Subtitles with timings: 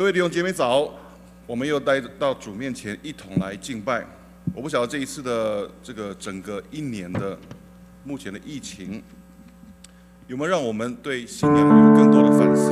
[0.00, 0.88] 各位弟兄姐妹早，
[1.46, 4.02] 我们又来到主面前一同来敬拜。
[4.54, 7.38] 我不晓得这一次的这个整个一年的
[8.02, 9.02] 目前的疫情，
[10.26, 12.70] 有没有让我们对信仰有更多的反思？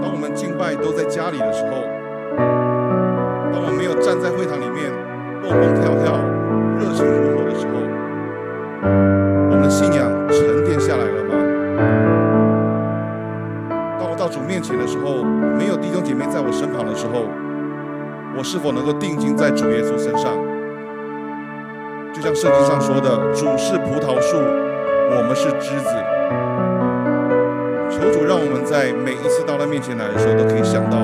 [0.00, 1.82] 当我们敬拜都在家里的时候，
[3.52, 4.88] 当我们没有站在会堂里面
[5.42, 6.14] 蹦蹦跳跳、
[14.64, 15.22] 前的时候，
[15.58, 17.28] 没有弟兄姐妹在我身旁的时候，
[18.34, 20.32] 我是否能够定睛在主耶稣身上？
[22.14, 25.92] 就像圣经上说的：“主是葡萄树，我们是枝子。”
[27.92, 30.96] 求主让我们在每一次到他面前来的时候，都可以想到：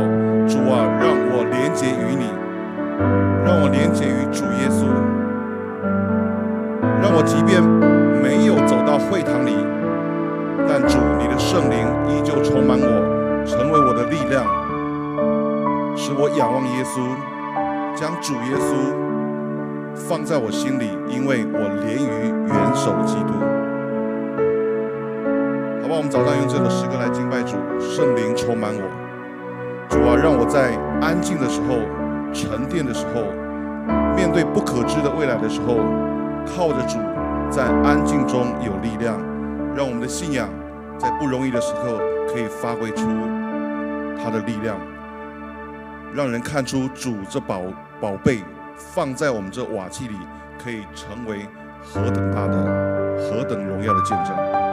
[0.49, 2.33] 主啊，让我连结于你，
[3.45, 4.89] 让我连结于主耶稣，
[7.03, 9.53] 让我即便没有走到会堂里。
[10.67, 11.77] 但主，你的圣灵
[12.09, 13.10] 依旧充满我，
[13.51, 14.47] 成为我的力量，
[15.97, 17.03] 使我仰望耶稣，
[17.97, 18.71] 将主耶稣
[19.93, 23.35] 放在我心里，因为我连于元首基督。
[25.83, 28.87] 好吧，我们早上用这首诗歌来敬拜主，圣灵充满我，
[29.89, 31.75] 主啊，让我在安静的时候、
[32.33, 33.27] 沉淀的时候、
[34.15, 35.75] 面对不可知的未来的时候，
[36.47, 37.01] 靠着主，
[37.51, 39.19] 在安静中有力量，
[39.75, 40.49] 让我们的信仰。
[41.01, 43.09] 在不容易的时候，可以发挥出
[44.23, 44.79] 他的力量，
[46.15, 47.63] 让人看出主这宝
[48.01, 48.43] 宝贝
[48.77, 50.17] 放在我们这瓦器里，
[50.63, 51.47] 可以成为
[51.83, 52.57] 何等大的、
[53.19, 54.70] 何等荣耀的见证。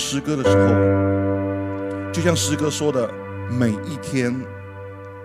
[0.00, 0.64] 诗歌的时候，
[2.10, 3.06] 就像诗歌说的，
[3.50, 4.34] 每一天，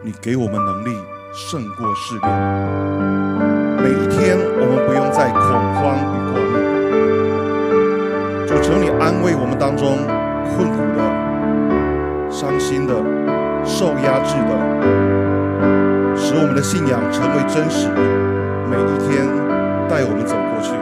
[0.03, 0.89] 你给我们能力
[1.33, 2.29] 胜过试炼。
[3.81, 5.41] 每一天，我们不用再恐
[5.75, 6.53] 慌与挂虑。
[8.45, 9.95] 主求你安慰我们当中
[10.53, 10.99] 困苦的、
[12.29, 12.93] 伤心的、
[13.63, 14.51] 受压制的，
[16.17, 17.87] 使我们的信仰成为真实。
[18.69, 19.25] 每一天，
[19.87, 20.75] 带我们走过去。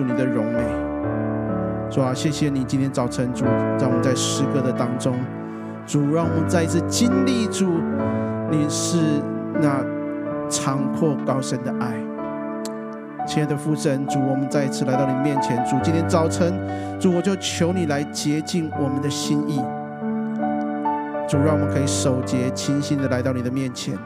[0.00, 0.62] 主你的荣美，
[1.90, 3.44] 主啊，谢谢你今天早晨主
[3.78, 5.14] 让我们在诗歌的当中，
[5.86, 7.66] 主让我们再一次经历主
[8.50, 8.96] 你是
[9.60, 9.84] 那
[10.48, 11.92] 长阔高深的爱，
[13.26, 16.50] 亲爱的父神主，我们再一次来到你面前，主今天早晨
[16.98, 19.60] 主我就求你来洁净我们的心意，
[21.28, 23.98] 主让我们可以守节清心的来到你的面前。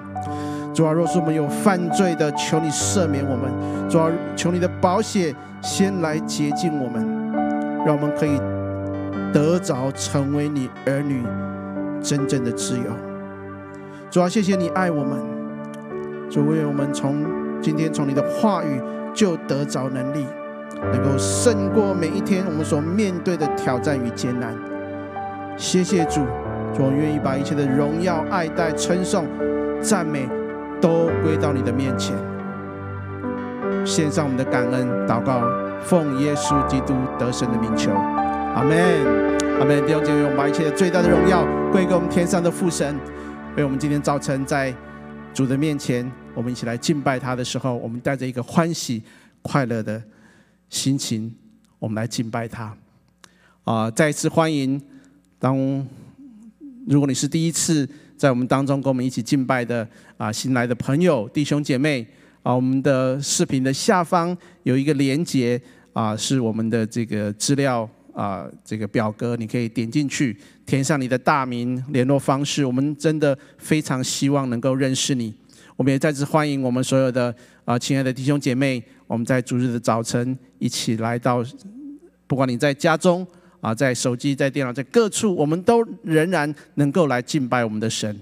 [0.75, 3.89] 主啊，若是我们有犯罪的，求你赦免我们。
[3.89, 7.23] 主啊，求你的宝血先来洁净我们。
[7.87, 8.41] 让我们可以
[9.33, 11.23] 得着成为你儿女
[12.03, 12.85] 真正的自由。
[14.11, 15.19] 主啊，谢谢你爱我们，
[16.29, 17.25] 主为我们从
[17.63, 18.81] 今天从你的话语
[19.15, 20.27] 就得着能力，
[20.93, 24.53] 能够胜过每一天我们所面对的挑战与艰难。
[25.57, 26.23] 谢谢主，
[26.75, 29.27] 主愿意把一切的荣耀、爱戴、称颂、
[29.81, 30.27] 赞美
[30.85, 32.15] 都归到你的面前。
[33.87, 35.41] 献上我们的感恩祷告，
[35.81, 38.77] 奉耶稣基督得胜的名求，阿门，
[39.59, 39.81] 阿门。
[39.87, 42.95] 弟兄姐妹，我们把一切最大的荣耀归给我们天上的父神。
[43.57, 44.75] 为我们今天早晨在
[45.33, 49.03] 主的面前，我们一起来敬拜他的时候，我们带着一个欢喜
[49.41, 50.03] 快乐的
[50.69, 51.35] 心情，
[51.79, 52.77] 我们来敬拜他。
[53.65, 54.79] 啊、再一次欢迎，
[55.39, 55.57] 当
[56.87, 62.07] 如果你是第一次在我们当中跟我们一起敬拜的啊、新来的朋友弟兄姐妹。
[62.45, 65.59] 啊，我们的视频的下方有一个连接
[65.95, 70.37] 啊，是我们的这个资料啊，这个表格，你可以点进去，
[70.67, 72.63] 填上你的大名、联络方式。
[72.63, 75.33] 我们真的非常希望能够认识你。
[75.75, 77.35] 我们也再次欢迎我们所有的
[77.65, 81.43] 啊，亲爱的弟兄姐妹，我们在主日的早晨一起来到，
[82.27, 83.27] 不管你在家中
[83.65, 88.15] 啊，在手机、在电脑、在各处，我们都仍然能够来敬拜我们的神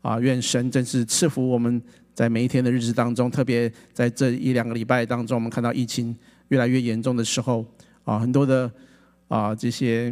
[0.00, 0.18] 啊！
[0.18, 1.80] 愿神真是赐福我们。
[2.14, 6.14] 在每一天的日子当中，特别在这一两个礼拜当中，我们看到疫情
[6.48, 7.64] 越来越严重的时候，
[8.04, 8.68] 啊，很多的
[9.28, 10.10] 啊这些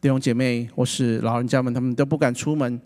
[0.00, 2.80] 弟兄姐妹或是老人家们，他们都不敢出门，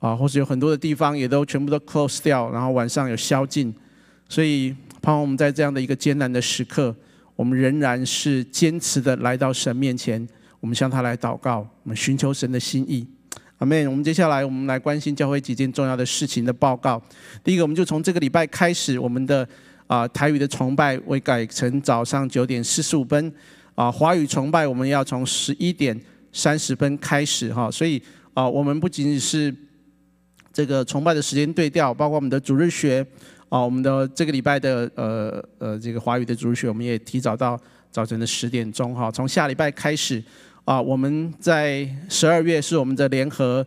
[0.00, 3.72] 啊，或是有很多的地方也都全部都 close 掉，然后晚上有宵禁，
[4.28, 6.94] 所以盼望我们在这样的一个艰难的时刻，
[7.36, 10.26] 我们仍然是坚持的来到神面前，
[10.58, 13.06] 我们向他来祷告，我们寻求神的心意。
[13.58, 13.88] 阿门。
[13.90, 17.00] 我们接下来，我们来关心教会几件重要的事情的报告。
[17.44, 19.46] 第一个，我们就从这个礼拜开始，我们的
[19.86, 23.32] 啊台语的崇拜会改成早上九点四十五分，
[23.74, 25.98] 啊华语崇拜我们要从十一点
[26.32, 27.70] 三十分开始哈。
[27.70, 28.02] 所以
[28.34, 29.54] 啊，我们不仅仅是
[30.52, 33.06] 这个崇拜的时间对调，包括我们的主日学
[33.48, 37.58] 啊，我们的这个礼拜的呃呃这个华语的主日学，我们也提早到
[37.90, 39.10] 早晨的十点钟哈。
[39.10, 40.22] 从下礼拜开始。
[40.66, 43.64] 啊，我们在十二月是我们的联合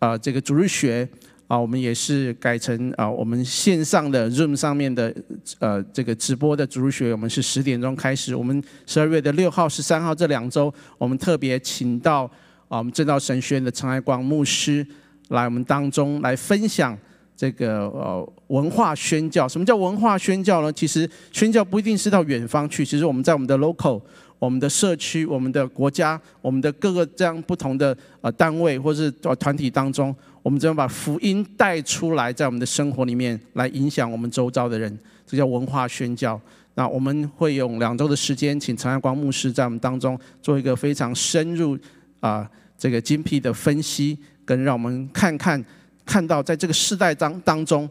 [0.00, 1.08] 啊，这个主日学
[1.46, 5.14] 啊，我们也是改成啊，我们线上的 Zoom 上面的
[5.60, 8.34] 呃这个直播的主日学，我们是十点钟开始。
[8.34, 12.24] 我们十二月的六号、十三号这两周，我们特别请到
[12.66, 14.84] 啊，我们正道神学院的陈爱光牧师
[15.28, 16.98] 来我们当中来分享
[17.36, 19.46] 这个呃文化宣教。
[19.46, 20.72] 什么叫文化宣教呢？
[20.72, 24.00] 其实宣教不一定是到远方去，其实我们在我们的 local。
[24.38, 36.38] 我们的社区、我们的国家、我们的各个这样不同的呃单位或是团体当中，我们怎么把福音带出来，在我们的生活里面来影响我们周遭的人，这叫文化宣教。
[36.74, 41.76] 那我们会用两周的时间，请陈爱光牧师在我们当中做一个非常深入
[42.20, 42.46] 啊、
[42.76, 45.64] 这个精辟的分析，跟让我们看看
[46.06, 47.86] 看到在这个世代当当中，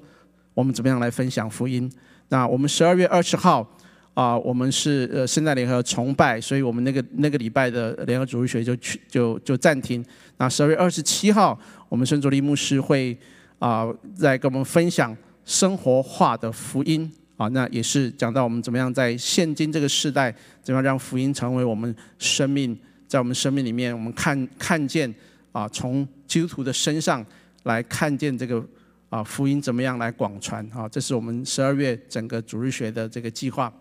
[0.55, 1.91] 我们怎么样来分享福音。
[2.29, 3.69] 那我们十二月二十号。
[4.15, 10.01] 啊，我们是呃圣诞联合崇拜，所以我们那个那个礼拜的联合主日学就去就就暂停。
[10.37, 13.17] 那十二月二十七号，我们孙卓立牧师会
[13.59, 22.73] 啊再跟我们分享生活化的福音啊，那也是讲到我们怎么样在现今这个时代，怎么样让福音成为我们生命，
[23.09, 25.13] 在我们生命里面，我们看看见
[25.51, 27.21] 啊，从基督徒的身上
[27.65, 28.65] 来看见这个
[29.09, 33.71] 啊福音怎么样来广传啊，这是我们十二月整个主日学的这个计划。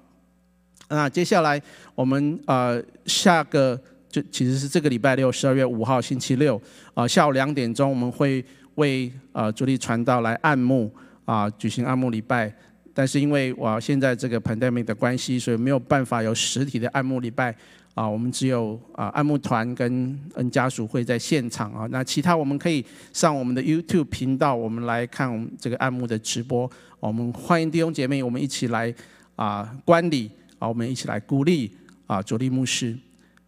[0.91, 1.61] 那接下来
[1.95, 6.61] 我们呃下个就其实是这个礼拜六，十二月五号星期六
[6.93, 8.45] 啊下午两点钟，我们会
[8.75, 10.93] 为呃主力传道来按牧
[11.25, 12.53] 啊举行按牧礼拜。
[12.93, 17.55] 但是因为我现在这个 pandemic 的关系，所以没有办法有实体的按牧礼拜
[17.95, 18.09] 啊。
[18.09, 21.87] 我们只有啊按牧团跟恩家属会在现场啊。
[21.91, 26.71] 那其他我们可以上我们的 YouTube 频道，我们来看我们这个按牧的直播。
[27.01, 28.95] 我们欢迎弟兄姐妹，我们一起来
[29.37, 30.31] 啊观礼。
[30.61, 31.71] 啊，我们一起来鼓励
[32.07, 32.97] 啊，卓力牧师，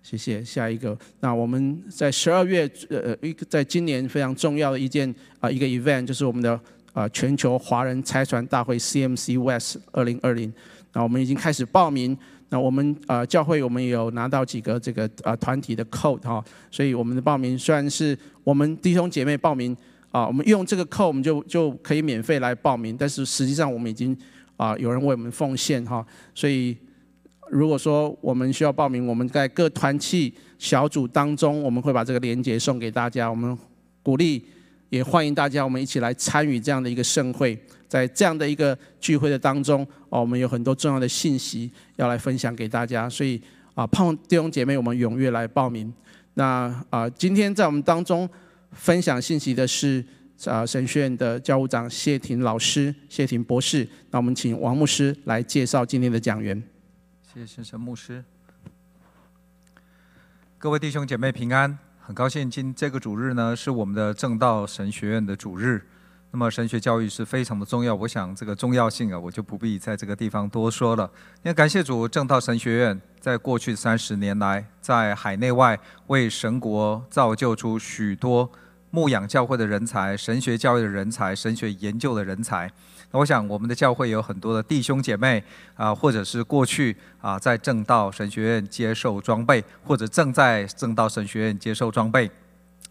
[0.02, 0.44] 谢谢。
[0.44, 6.60] 下一个，那我们在十二月，呃，一个在今年非常重要的一件啊，一个 event 就是我们的
[6.92, 10.52] 啊全球华人差传大会 CMC West 二零二零。
[10.92, 12.14] 那我们已经开始报名。
[12.48, 19.76] 那我们呃教会我们有拿到几个这个呃团体的 code 哈，所以我们的报名虽然是我们弟兄姐妹报名
[20.10, 24.16] 啊，我们用这个 code 我们就就可以免费来报名，但是实际上我们已经
[24.56, 26.76] 啊有人为我们奉献哈，所以。
[27.48, 33.30] 如果说我们需要报名，我们在各团契小组当中，我们会把这个链接送给大家。
[33.30, 33.56] 我们
[34.02, 34.44] 鼓励，
[34.88, 37.56] 也欢迎大家，我们一起来参与这样的一个盛会。
[37.88, 43.08] 在这样的一个聚会的当中，哦，我们有很多重要的信息要来分享给大家。
[43.08, 43.40] 所以
[43.74, 45.92] 啊，胖弟兄姐妹我们踊跃来报名。
[46.34, 48.28] 那啊，今天在我们当中
[48.72, 50.04] 分享信息的是
[50.44, 53.88] 啊神学院的教务长谢婷老师，谢婷博士。
[54.10, 56.62] 那我们请王牧师来介绍今天的讲员。
[57.32, 58.24] 谢谢神神牧师。
[60.58, 65.80] 各位弟兄姐妹平安，很高兴今这个主日呢是我们的正道神学院的主日。
[66.32, 71.10] 那么神学教育是非常的重要，我想这个重要性啊，我就不必在这个地方多说了。
[71.42, 78.50] 那感谢主，正道神学院在过去三十年来，在海内外为神国造就出许多
[78.90, 82.70] 牧养教会的人才、神学教育的人才、神学研究的人才。
[83.12, 85.42] 那我想我们的教会有很多的弟兄姐妹
[85.74, 92.30] 啊，或者是过去啊在正道神学院接受装备，或者正在正道神学院接受装备。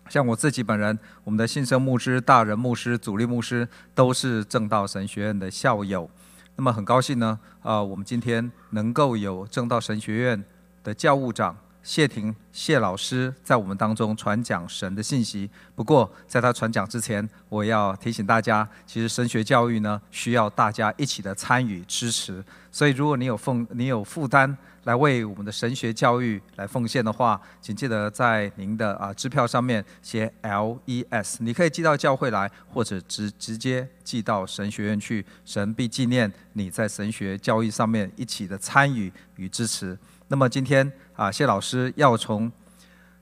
[0.09, 6.09] 像我自己本人，我们的新生牧师、大人牧师、主力牧师都是正道神学院的校友。
[6.55, 10.43] 那么很高兴呢，啊，我们今天能够有正道神学院
[10.83, 15.49] 的教务长谢婷谢老师在我们当中传讲神的信息。
[15.75, 22.43] 不过在他传讲之前，我要提醒大家，其实神学教育呢，需要大家一起的参与支持。
[22.75, 39.97] 所以如果你有奉你有负担，来为我们的神学教育来奉献的话，请记得在您的啊支票上面写 LES，你可以寄到教会来，或者直直接寄到神学院去，神必纪念你在神学教育上面一起的参与与支持。
[40.27, 42.51] 那么今天啊，谢老师要从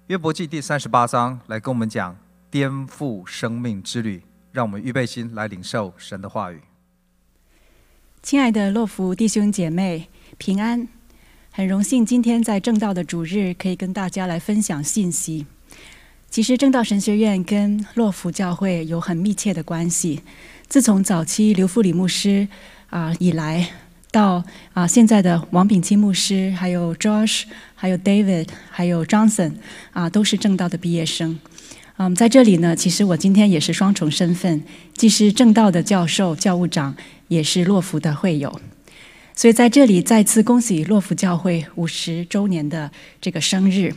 [0.08, 2.18] 约伯记第三十八章来跟我们讲
[2.50, 6.60] 颠覆生命之旅，让我们预备心来领受神的话语。
[8.24, 10.08] 亲爱的洛福弟兄姐妹，
[10.38, 10.88] 平安。
[11.52, 15.46] 很荣幸今天在正道的主日，可以跟大家来分享信息。
[16.30, 20.22] 其实正道神学院跟洛福教会有很密切的关系。
[20.70, 22.48] 自从早期刘富里牧师
[22.90, 23.70] 啊、以来，
[24.10, 27.44] 到啊、现在的王炳清牧师，还有 Josh，
[27.76, 29.56] 还有 David，还有 Johnson
[29.92, 31.38] 啊、都是正道的毕业生。
[31.98, 34.64] 嗯，在这里呢，其实我今天也是双重身份，
[34.96, 36.96] 既是正道的教授、教务长，
[37.28, 38.62] 也是洛福的会友。
[39.36, 43.92] 所以在这里再次恭喜洛福教会五十周年的这个生日，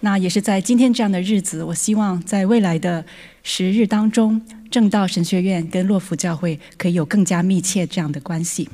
[0.00, 3.04] 那也是在今天这样的日子，我希望在未来的
[3.42, 8.66] 十日当中，正道神学院跟洛福教会可以有更加密切这样的关系。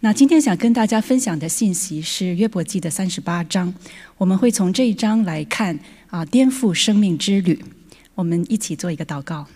[0.00, 3.72] 那今天想跟大家分享的信息是约伯记的三十八章，
[4.18, 7.64] 我们会从这一章来看啊，颠覆生命之旅。
[8.14, 9.46] 我们一起做一个祷告，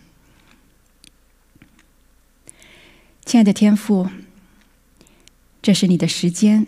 [3.28, 4.08] 亲爱的天父。
[5.60, 6.66] 这是你的时间，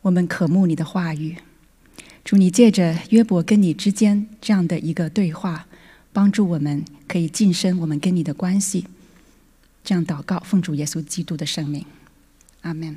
[0.00, 1.36] 我们渴慕你的话语。
[2.24, 5.66] 主，你借着约伯跟你之间这样的一个对话，
[6.10, 8.86] 帮助我们可以晋升我们跟你的关系。
[9.84, 11.84] 这样祷告，奉主耶稣基督的圣名，
[12.62, 12.96] 阿门。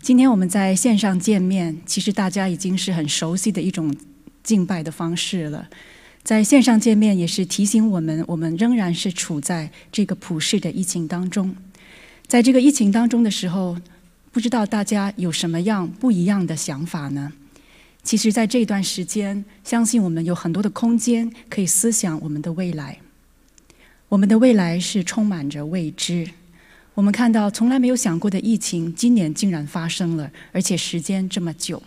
[0.00, 3.94] 今天我们在线上见面，其实大家已经是很熟悉的一种
[4.42, 5.68] 敬拜的方式了。
[6.24, 11.54] 在线上见面，也是提醒我们，我们仍然是处在这个普世的疫情当中。
[12.28, 13.76] 在这个疫情当中的时候，
[14.30, 17.32] 不知道大家有什么样不一样的想法呢？
[18.04, 22.98] 其实，在这段时间，相信我们有很多的空间可以思想我们的未来。
[24.08, 26.30] 我们的未来是充满着未知。
[26.94, 31.82] 我们看到从来没有想过的疫情，今年竟然发生了，而且时间这么久。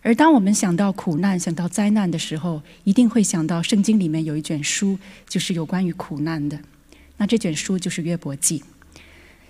[0.00, 6.58] 而当我们想到苦难、想到灾难的时候，一定会想到圣经里面有一卷书，就是有关于苦难的。
[7.16, 8.62] 那这卷书就是约伯记。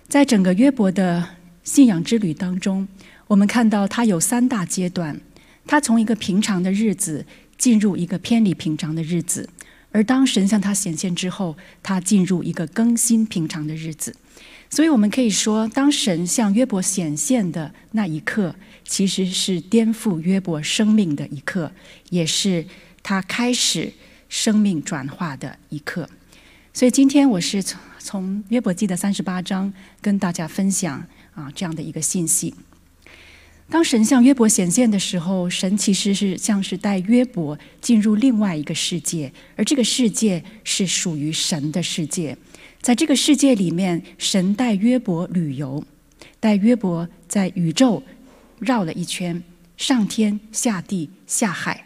[0.09, 1.29] 在整个约伯的
[1.63, 2.89] 信仰之旅当中，
[3.27, 5.21] 我们看到他有三大阶段：
[5.67, 7.27] 他从一个平常的日子
[7.59, 9.51] 进入一个偏离平常的日子，
[9.93, 14.17] 而当神向他显现之后，他进入一个更新平常的日子。
[14.71, 18.55] 所以，我们可以说，当神向约伯显现的那一刻，
[18.89, 21.71] 其实是颠覆约伯生命的一刻，
[22.09, 22.65] 也是
[23.03, 23.93] 他开始
[24.31, 26.09] 生命转化的一刻。
[26.73, 29.71] 所以今天我是从从约伯记的三十八章
[30.01, 32.55] 跟大家分享啊这样的一个信息。
[33.69, 42.35] 当神向约伯显现的时候，神其实是像是带约伯进入另外一个世界，而这个世界是属于神的世界。
[42.81, 45.85] 在这个世界里面，神带约伯旅游，
[46.41, 48.03] 带约伯在宇宙。
[48.61, 49.43] 绕了一圈，
[49.77, 51.85] 上天下地下海，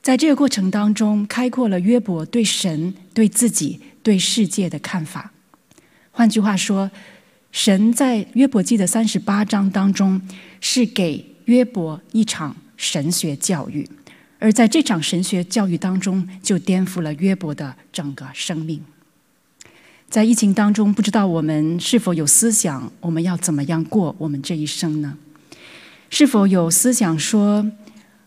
[0.00, 5.32] 在这个过程当中，开阔了约伯对神、对自己、对世界的看法。
[6.10, 6.90] 换句话说，
[7.52, 10.20] 神在约伯记的三十八章当中，
[10.60, 13.88] 是给约伯一场神学教育，
[14.38, 18.82] 而在这场神学教育当中，就颠覆了约伯的整个生命。
[20.10, 25.16] 在疫情当中，不知道我们是否有思想，我们要怎么样过我们这一生呢？
[26.12, 27.66] 是否有思想说，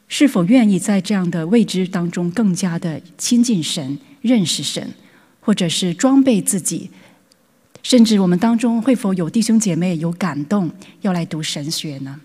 [0.08, 4.96] 是否愿意在这样的未知当中更加的亲近神、认识神，
[5.40, 6.90] 或者是装备自己？
[7.84, 10.72] 甚至我们当中会否有弟兄姐妹有感动
[11.02, 12.20] 要来读神学呢？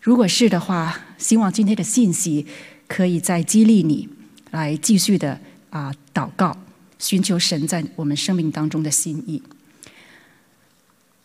[0.00, 2.46] 如果是的话，希望今天的信息
[2.86, 4.08] 可以再激励你
[4.52, 6.56] 来继续的啊祷告。
[6.98, 9.42] 寻求神在我们生命当中的心意。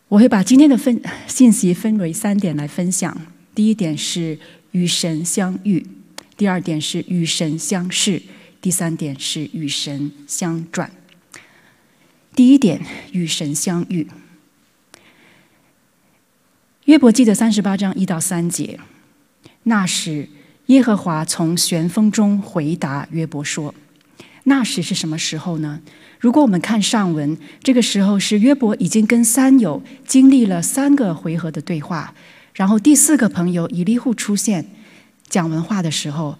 [0.10, 3.17] 我会把今天的分信息分为三点来分享。
[3.56, 4.38] 第一点是
[4.72, 5.86] 与神相遇，
[6.36, 8.22] 第二点是与神相视，
[8.62, 10.92] 第三点是与神相转。
[12.36, 14.08] 第一点，与神相遇。
[16.86, 18.80] 约伯记的三十八章一到三节，
[19.63, 20.28] 那时
[20.66, 23.74] 耶和华从旋风中回答约伯说。
[24.46, 25.80] 那时是什么时候呢？
[26.20, 32.13] 如果我们看上文，这个时候是约伯已经跟三友经历了三个回合的对话，
[32.54, 34.66] 然后第四个朋友以利户出现
[35.28, 36.38] 讲文化的时候，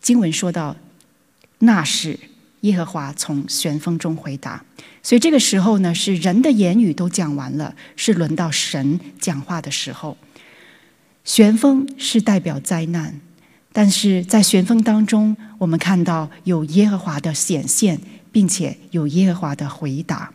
[0.00, 0.76] 经文说到，
[1.60, 2.18] 那是
[2.60, 4.64] 耶和华从旋风中回答，
[5.02, 10.16] 所以这个时候呢，是人的言语都讲完了，是轮到神讲话的时候。
[11.24, 13.20] 旋风是代表灾难。
[13.72, 20.32] 但是在旋风当中，我们看到有耶和华的显现，并且有耶和华的回答。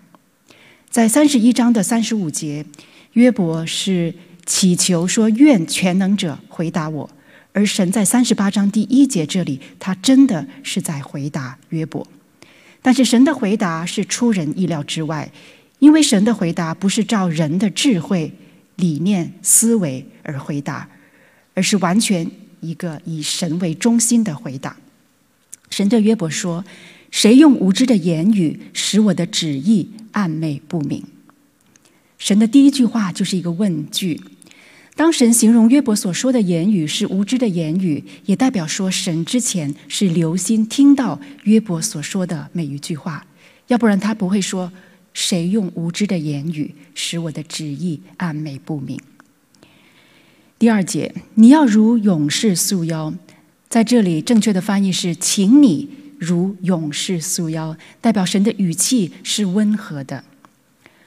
[0.90, 2.66] 在三十一章的三十五节，
[3.14, 4.14] 约伯是
[4.50, 7.08] 祈求说：“愿全能者回答我。”
[7.54, 12.06] 而神在三十八章第一节这里，他真的是在回答约伯。
[12.82, 15.32] 但是神的回答是出人意料之外，
[15.78, 18.34] 因为神的回答不是照人的智慧、
[18.78, 20.90] 理念、思维而回答，
[21.54, 22.30] 而是完全。
[22.62, 24.76] 一个以神为中心的回答。
[25.70, 26.66] 神对约伯说
[27.10, 31.02] ：“谁用无知的言语使我的旨意暗昧不明？”
[32.20, 34.20] 神的第一句话就是一个问句。
[35.00, 43.26] 当神形容约伯所说的言语是无知的言语，也代表说神之前是留心听到约伯所说的每一句话，
[43.68, 44.74] 要不然他不会说
[45.16, 49.00] ：“谁用无知的言语使我的旨意暗昧不明？”
[50.60, 53.14] 第二节，你要如勇士束腰，
[53.70, 60.26] 在这里正确的翻译是“请你如勇士束腰”，代表神的语气是温和的。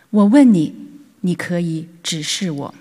[0.08, 0.74] 我问你，
[1.20, 2.74] 你可以指示我。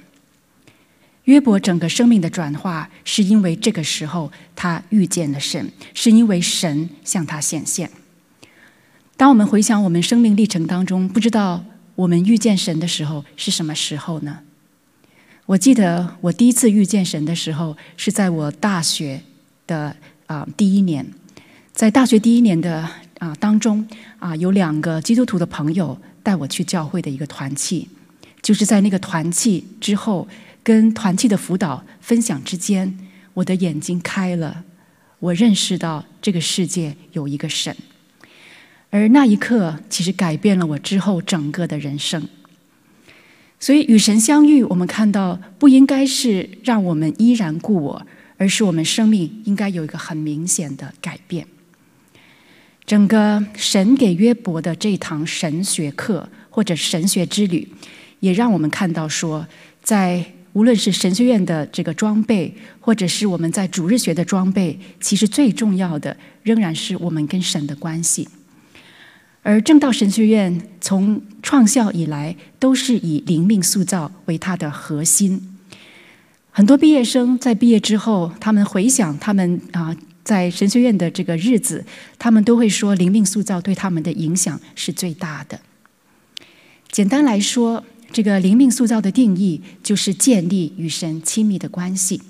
[1.25, 7.89] 约伯整个生命的转化，是因为这个时候他遇见了神，是因为神向他显现。
[9.15, 11.63] 当我们回想我们生命历程当中，不知道
[11.95, 14.39] 我们遇见神的时候是什么时候呢？
[15.45, 19.21] 我记得我第一次遇见神的时候，是在我大学
[19.67, 21.05] 的啊第一年，
[21.71, 27.87] 在大学第一年的啊当中啊，有两个基督徒的朋友带我去教会的一个团契，
[28.41, 30.27] 就是在那个团契之后，
[30.63, 32.97] 跟团契的辅导分享之间，
[33.33, 34.63] 我的眼睛开了，
[35.19, 37.75] 我认识到这个世界有一个神，
[38.89, 42.27] 而那一刻其实改变了我之后整个的人生。
[43.59, 51.45] 所以与神相遇，我们看到不应该是让我们依然故我，而是我们生命应该有一个很明显的改变。
[52.85, 57.71] 整个神给约伯的这堂神学课或者神学之旅，
[58.19, 59.47] 也让我们看到说，
[59.83, 68.27] 在无论是神学院的这个装备，或者是我们在主日学的装备，其实最重要的仍然是我们跟神的关系。
[69.43, 75.57] 而正道神学院从创校以来，都是以灵命塑造为它的核心。
[76.51, 81.83] 很多毕业生在毕业之后，他们回想他们啊在神学院的这个日子，
[82.19, 85.59] 他们都会说，灵命塑造对他们的影响是最大的。
[86.91, 92.21] 简单来说，这个灵命塑造的定义就是建立与神亲密的关系。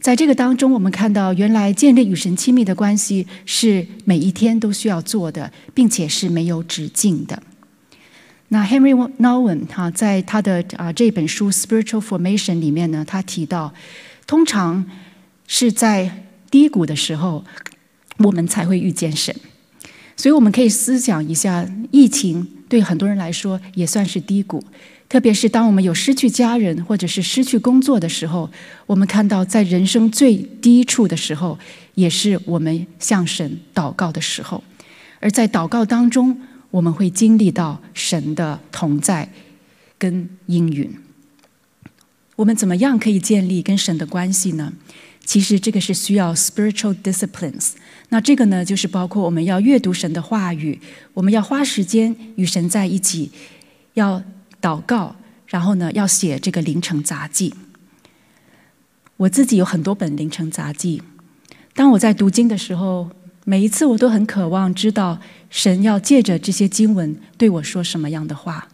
[0.00, 7.42] 在这个当中，我们看到，原来建立与神亲密的关系是每一天都需要做的，并且是没有止境的。
[8.48, 13.74] 那 Henry Nouwen 哈，在他的啊这本书《Spiritual Formation》里面呢，他提到，
[14.26, 14.84] 通常
[15.46, 17.44] 是在低谷的时候，
[18.16, 19.34] 我们才会遇见神。
[20.16, 24.64] 所以，我们可以思想一下，疫情对很多人来说也算是低谷。
[25.10, 28.48] 特别是当我们有失去家人或者是失去工作的时候，
[28.86, 31.58] 我们看到在人生最低处的时候，
[31.96, 34.62] 也是我们向神祷告的时候。
[35.18, 39.28] 而在祷告当中，我们会经历到神的同在
[39.98, 40.88] 跟应允。
[42.36, 44.72] 我们怎么样可以建立跟神的关系呢？
[45.24, 47.72] 其实这个是需要 spiritual disciplines。
[48.10, 50.80] 那这个呢，就是包括我们要阅读神的话语，
[51.14, 53.32] 我们要花时间与神在一起，
[53.94, 54.22] 要
[54.60, 57.54] 祷告，然后呢，要写这个灵程杂记。
[59.16, 61.02] 我自己有很多本灵程杂记。
[61.74, 63.10] 当我在读经的时候，
[63.44, 65.18] 每一次我都很渴望知道
[65.48, 68.68] 神要借着这些经文对我说什么样的话。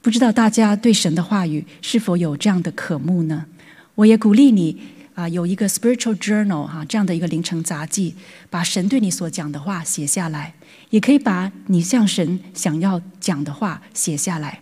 [0.00, 3.46] 不知道大家对神的话语是否有这样的渴慕呢？
[3.94, 4.80] 我也鼓励你。
[5.14, 8.14] 啊，有一个 spiritual journal 哈，这样的一个灵程杂记，
[8.48, 10.54] 把神对你所讲的话写下来，
[10.88, 14.61] 也可以把你向神想要讲的话写下来。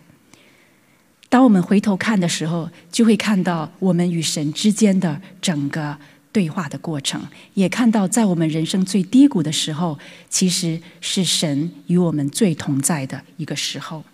[1.30, 5.96] 当我们回头看的时候，就会看到我们与神之间的整个
[6.32, 7.22] 对话的过程，
[7.54, 9.96] 也看到在我们人生最低谷的时候，
[10.28, 14.04] 其实是神与我们最同在的一个时候。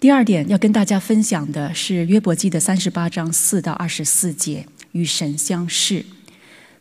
[0.00, 6.04] 第二点要跟大家分享的是约伯记的三十八章四到二十四节，与神相视。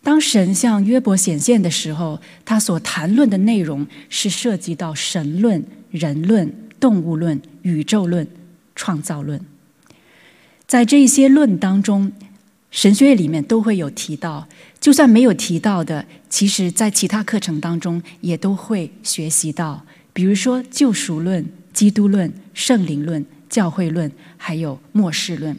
[0.02, 8.28] 当神向约伯显现的时候，他所谈论的内容是涉及到神论、人论、动物论、宇宙论、
[8.76, 9.40] 创造论。
[10.66, 12.12] 在这些论当中，
[12.72, 14.48] 神学院里面都会有提到，
[14.80, 21.46] 就算没有提到的，其实在其他课程当中也都会学习到，比如说救赎论。
[21.72, 25.56] 基督论、圣灵论、教会论，还有末世论，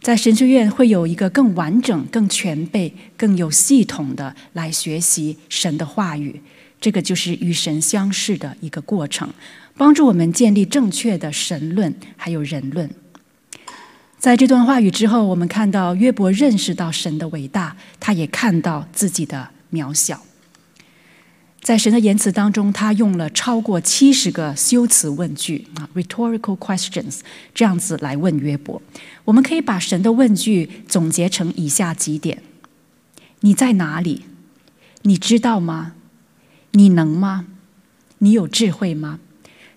[0.00, 6.40] 在神学院会有一个更完整、更全备、更有系统的来学习神的话语。
[6.80, 9.28] 这个就是与神相识的一个过程，
[9.76, 12.90] 帮助我们建立正确的神论还有人论。
[14.18, 20.22] 在这段话语之后，我们看到约伯认识到神的伟大，他也看到自己的渺小。
[21.60, 27.20] 在神的言辞当中，他用了超过七十个修辞问句啊 （rhetorical questions）
[27.54, 28.82] 这样子来问约伯。
[29.24, 32.42] 我们可以把神的问句总结成以下几点：
[33.40, 34.24] 你在哪里？
[35.02, 35.94] 你知道吗？
[36.72, 37.46] 你能吗？
[38.18, 39.20] 你有智慧吗？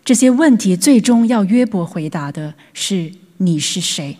[0.05, 4.17] 这些问题最终要约伯回答的是：你是谁？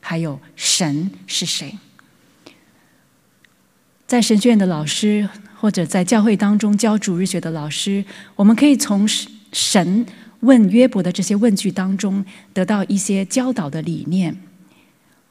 [0.00, 1.78] 还有神是谁？
[4.06, 5.28] 在神学院的老师。
[5.60, 8.04] 或者在教会当中教主日学的老师，
[8.36, 9.08] 我们可以从
[9.50, 10.06] 神
[10.38, 14.36] 问约伯的这些问句当中得到一些教导的理念。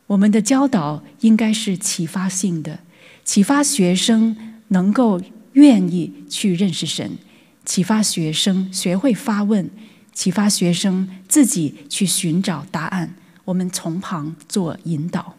[0.05, 2.79] 我们的教导应该是启发性的，
[3.23, 4.35] 启发学生
[4.67, 5.21] 能够
[5.53, 7.17] 愿意去认识神，
[7.67, 9.69] 启发学生学会发问，
[10.13, 13.13] 启发学生自己去寻找答案。
[13.43, 15.35] 我们从旁做引导。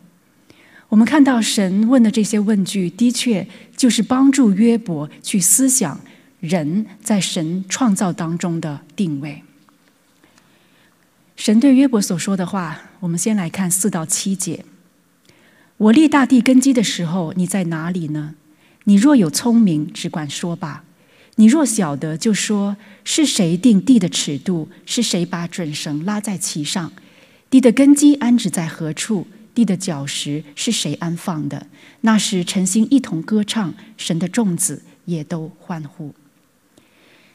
[0.91, 5.99] 我们看到神问的这些问句，的确就是帮助约伯去思想
[6.41, 9.43] 人在神创造当中的定位。
[11.35, 14.67] 神对约伯所说的话，我们先来看四到七节
[15.79, 18.35] ：“我立大地根基的时候，你在哪里呢？
[18.85, 20.85] 你若有聪明，只管说吧；
[21.41, 24.69] 你若晓得，就说是谁定地的尺度？
[24.85, 26.93] 是谁把准绳拉在其上？
[27.49, 31.69] 地的根基安置在何处？”地的脚石是谁安放的？
[32.01, 36.13] 那时晨星一同歌唱，神的众子也都欢呼。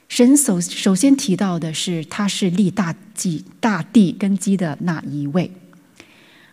[0.10, 5.50] 神首首先提到的是，他是立大地大地根基的那一位。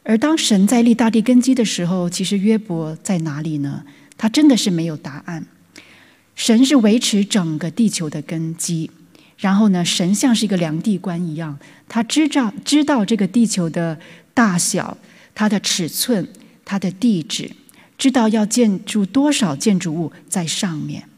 [0.04, 3.84] 而当神在立大地根基的时候，其实约伯在哪里呢？
[4.16, 5.46] 他真的是没有答案。
[6.34, 8.90] 神是维持整个地球的根基，
[9.38, 11.58] 然后呢，神像是一个量地官一样，
[11.88, 13.98] 他知道知道这个地球的
[14.32, 14.96] 大小。
[15.32, 16.28] 它的尺寸，
[16.66, 17.52] 它的地址，
[17.96, 21.08] 知道要建筑多少建筑物在上面。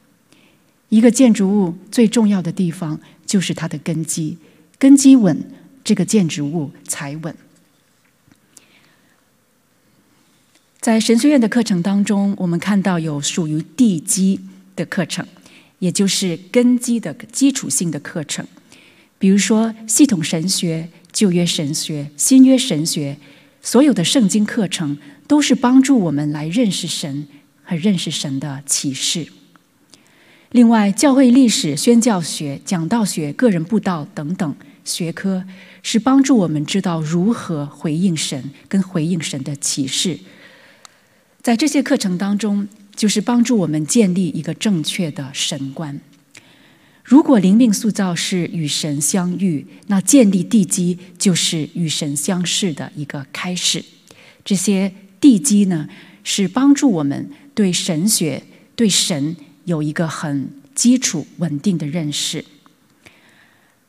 [0.91, 4.39] 一个建筑物最重要的地方就是它的根基，
[4.79, 5.43] 根基稳，
[5.83, 7.35] 这个建筑物才稳。
[10.79, 14.39] 在神学院的课程当中，我们看到有属于地基
[14.77, 15.27] 的课程，
[15.79, 18.47] 也就是根基的基础性的课程，
[19.19, 23.17] 比如说系统神学、旧约神学、新约神学。
[23.65, 24.99] 所有的圣经课程
[25.29, 27.29] 都是帮助我们来认识神
[27.63, 29.29] 和认识神的启示。
[30.51, 35.45] 另外，教会历史、宣教学、讲道学、个人布道等等学科，
[35.85, 40.19] 是帮助我们知道如何回应神跟回应神的启示。
[41.41, 46.01] 在这些课程当中，就是帮助我们建立一个正确的神观。
[47.05, 53.85] 如果灵命塑造是与神相遇，那建立地基就是与神相识的一个开始。
[54.45, 55.89] 这些地基呢，
[56.23, 58.43] 是帮助我们对神学、
[58.77, 62.45] 对神有一个很基础、稳定的认识。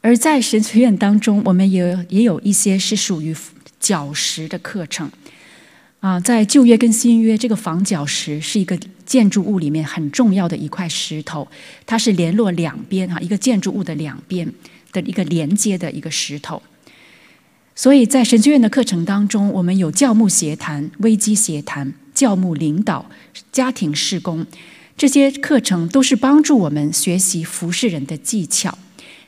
[0.02, 3.36] 而在神学院当中，我们也也有一些是属于
[3.80, 5.10] 脚石的课程。
[6.04, 11.48] 啊，在旧约跟新约，这个房角石是一个建筑物里面很重要的一块石头，
[11.86, 14.52] 它是联络两边哈，一个建筑物的两边
[14.92, 16.62] 的一个连接的一个石头。
[17.74, 23.10] 所以在神学院的课程当中，我们有教牧协谈、危机协谈、教牧领导、
[23.54, 24.46] 家庭事工，
[24.98, 28.78] 这些课程都是帮助我们学习服侍人的技巧，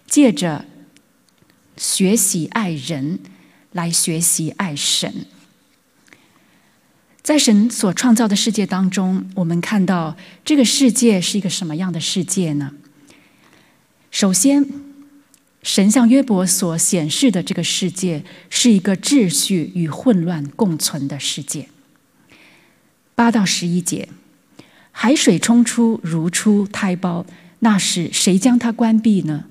[0.05, 0.65] 借着
[1.77, 3.19] 学习爱人
[3.71, 5.25] 来学习爱神。
[7.25, 12.71] 在神所创造的世界当中，我们看到这个世界是一个什么样的世界呢？
[14.11, 14.63] 首先，
[15.63, 21.67] 神向约伯所显示的这个世界是一个秩序与混乱共存的世界。
[23.15, 24.07] 八到十一节，
[24.91, 27.25] 海水冲出如出胎胞，
[27.61, 29.45] 那时谁将它关闭呢？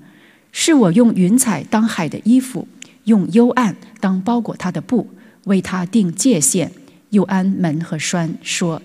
[0.53, 2.69] 是我用云彩当海的衣服，
[3.03, 5.09] 用幽暗当包裹它的布，
[5.43, 6.71] 为它定界限。
[7.15, 8.81] 又安门和栓，说：“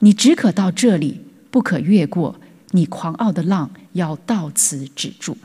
[0.00, 2.40] 你只可到这里，不可越过。
[2.72, 5.38] 你狂傲的浪要到此止住。”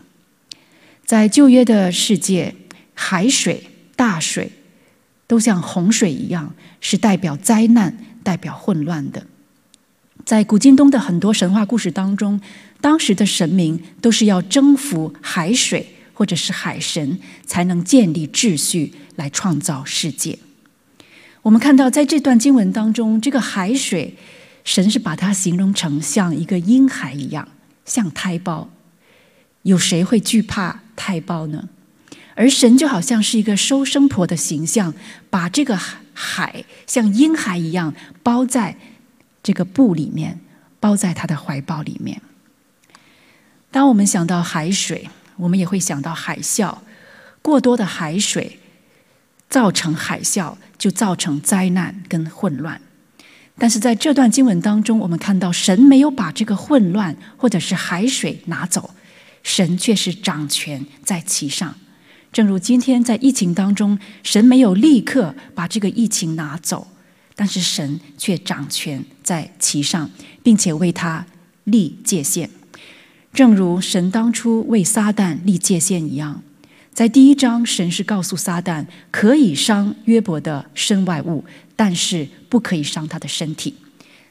[1.05, 2.55] 在旧约的世界，
[2.93, 4.51] 海水、大水
[5.27, 9.27] 都像洪水一样，是代表灾难、代表混乱的。
[10.25, 12.39] 在古今东的很多神话故事当中，
[12.79, 20.39] 当时的神明都是要征服海水或者是海神，才能建立秩序，来创造世界。
[21.43, 24.15] 我们看到，在这段经文当中，这个海水，
[24.63, 27.45] 神是把它形容成像一个婴孩一样，
[27.85, 28.69] 像胎胞。
[29.63, 31.67] 有谁会惧怕胎胞呢？
[32.35, 34.93] 而神就好像是一个收生婆的形象，
[35.29, 35.77] 把这个
[36.13, 38.77] 海像婴孩一样包在
[39.43, 40.39] 这个布里面，
[40.79, 42.21] 包在他的怀抱里面。
[43.69, 46.77] 当我们想到海水，我们也会想到海啸，
[47.41, 48.59] 过多的海水。
[49.49, 52.79] 造成海啸，就造成灾难跟混乱。
[53.57, 58.89] 但是在这段经文当中，我们看到神没有把这个混乱或者是海水拿走，
[59.43, 61.75] 神却是掌权在其上。
[62.31, 66.87] 正如今天在疫情当中，神没有立刻把这个疫情拿走，
[67.35, 70.09] 但是神却掌权在其上，
[70.41, 71.23] 并且为他
[71.65, 72.49] 立界限，
[73.31, 76.41] 正如神当初为撒旦立界限一样。
[76.93, 81.43] 在第一章，神是告诉撒旦可以伤约伯的身外物，
[81.75, 83.75] 但是不可以伤他的身体。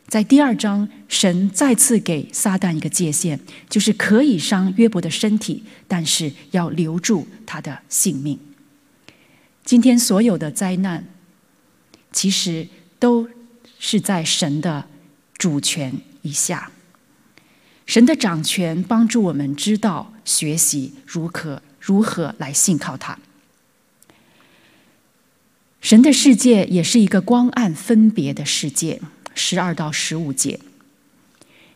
[0.06, 8.38] 在第二章，神再次给撒旦一个界限，就是可以伤约伯的身体，但是要留住他的性命。
[9.64, 11.04] 今天所有的灾难，
[12.12, 12.68] 其实
[13.00, 13.28] 都
[13.80, 14.86] 是在神的
[15.36, 15.92] 主权
[16.22, 16.70] 以下。
[17.86, 21.60] 神的掌权帮助我们知道学习如何。
[21.82, 23.18] 如何来信靠他？
[25.80, 29.00] 神的世界也是一个光暗分别的世界。
[29.34, 30.60] 十二到十五节，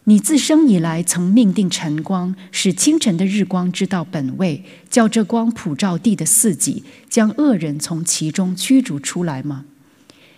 [0.05, 9.65] 你自生以来曾命定晨光，使清晨的日光知道本位，叫这光普照地的四极，将恶人从其中驱逐出来吗？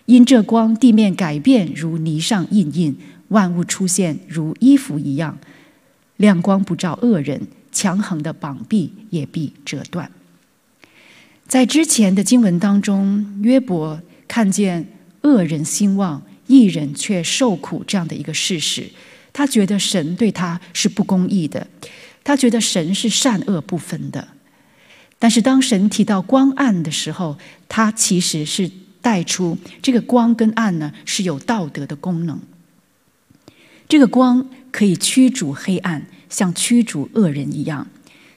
[0.07, 2.97] 因这光，地面改变如泥上印印，
[3.29, 5.39] 万物出现如衣服一样，
[6.17, 7.49] 亮光不照恶人。
[7.79, 10.11] 强横的膀臂也必折断。
[11.47, 14.85] 在之前的经文当中，约伯看见
[15.23, 18.91] 恶人兴旺，义人却受苦这样的一个事实，
[19.33, 21.69] 他觉得神对他是不公义的，
[22.25, 24.27] 他觉得神是善恶不分的。
[25.21, 28.69] 但是当神提到光暗的时候，他其实是
[29.01, 32.41] 带出这个光跟暗呢是有道德的功能。
[33.89, 36.09] 这个光可以驱逐黑暗。
[36.29, 37.87] 像驱逐恶人一样，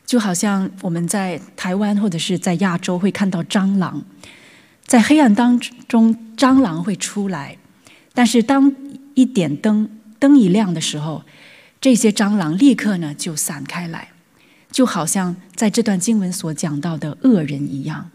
[0.05, 4.03] 就好像我们在台湾或者是在亚洲会看到蟑螂，
[4.85, 7.57] 在黑暗当中，蟑螂会出来，
[8.13, 8.73] 但是当
[9.13, 9.89] 一点灯，
[10.19, 11.23] 灯一亮的时候，
[11.79, 14.09] 这些蟑螂立刻呢就散开来，
[14.71, 18.09] 就好像在这段经文所讲到的恶人一样，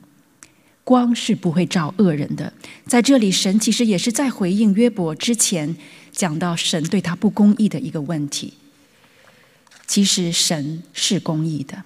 [0.85, 2.53] 光是不会照恶人的。
[2.87, 5.77] 在这里，神其实也是在回应约伯之前
[6.12, 8.55] 讲到神对他不公义的一个问题。
[9.87, 11.84] 其实神是公义的，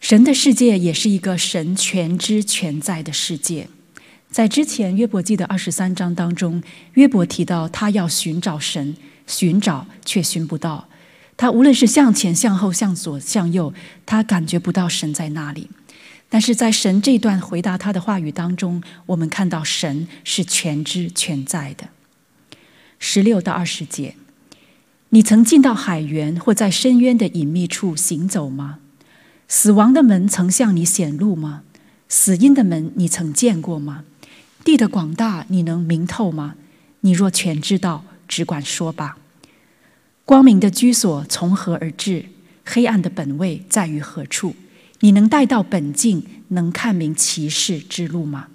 [0.00, 3.68] 神的世界也是一个神全知全在的世界。
[4.30, 6.62] 在之前约伯记的二十三章当中，
[6.94, 8.96] 约伯提到他要寻找神，
[9.26, 10.88] 寻找却寻不到。
[11.36, 13.74] 他无论是向前、向后、向左、向右，
[14.06, 15.70] 他感觉不到神在那里。
[16.28, 21.88] 但是在神这段回答他的话语当中，我们看到神是全知全在的。
[22.98, 24.16] 十六到二十节。
[25.14, 28.80] 你曾进到海源，或在深渊的隐秘处行走吗？
[29.46, 31.62] 死亡的门曾向你显露吗？
[32.08, 34.02] 死因的门你曾见过吗？
[34.64, 36.56] 地的广大，你能明透吗？
[37.02, 39.16] 你若全知道，只管说吧。
[40.24, 42.24] 光明的居所从何而至？
[42.64, 44.56] 黑暗的本位在于何处？
[44.98, 48.48] 你能带到本境，能看明其事之路吗？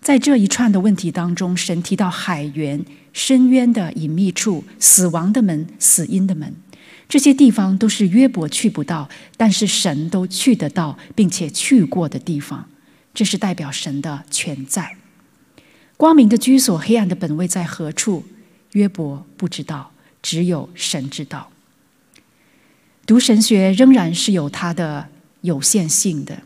[0.00, 6.54] 在这一串的问题当中，神提到海源、深渊的隐秘处、死亡的门、死因的门，
[7.08, 12.66] 这些地方都是约伯去不到，但是神都去得到，并且去过的地方。
[13.12, 14.96] 这是代表神的全在。
[15.96, 18.24] 光明的居所，黑暗的本位在何处？
[18.72, 19.92] 约伯不知道，
[20.22, 21.50] 只有神知道。
[23.04, 25.08] 读神学仍然是有它的
[25.42, 26.38] 有限性的。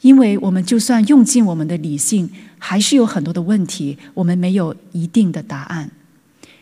[0.00, 5.90] 因为我们就算用尽我们的理性，还是有很多的问题，我们没有一定的答案。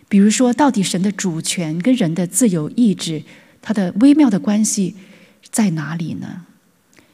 [0.09, 3.23] 比如说，到底神的主权跟人的自由意志，
[3.61, 4.95] 它的微妙的关系
[5.51, 6.47] 在哪里呢？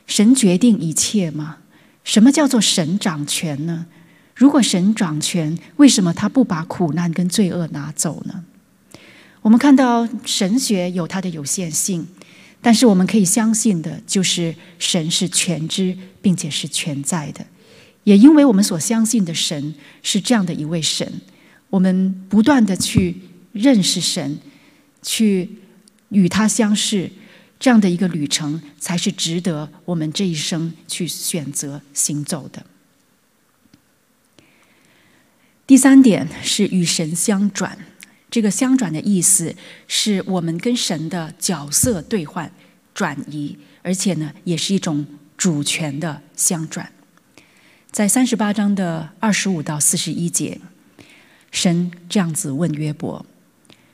[0.06, 1.58] 神决定一切吗？
[2.04, 3.86] 什么叫做神掌权呢？
[4.34, 8.44] 如果神掌权，为什么他不把苦难跟罪恶拿走呢？
[9.40, 12.06] 我们看到神学有它的有限性。
[12.62, 17.44] 但是我们可以相信的，就是神是全知并且是全在的。
[18.04, 21.20] 也因为我们所相信的神是这样的一位神，
[21.70, 23.16] 我们不断的去
[23.52, 24.38] 认识神，
[25.02, 25.50] 去
[26.10, 27.10] 与他相识，
[27.58, 32.64] 这样的一个旅程，才是值得我们这一生去选择行走的。
[35.66, 37.78] 第三点是与神相转。
[38.32, 39.54] 这个相转的意思
[39.86, 42.50] 是我们跟神的角色兑换、
[42.94, 45.04] 转移，而且呢，也是一种
[45.36, 46.90] 主权的相转。
[47.90, 50.58] 在三十八章的二十五到四十一节，
[51.50, 53.26] 神这样子问约伯：“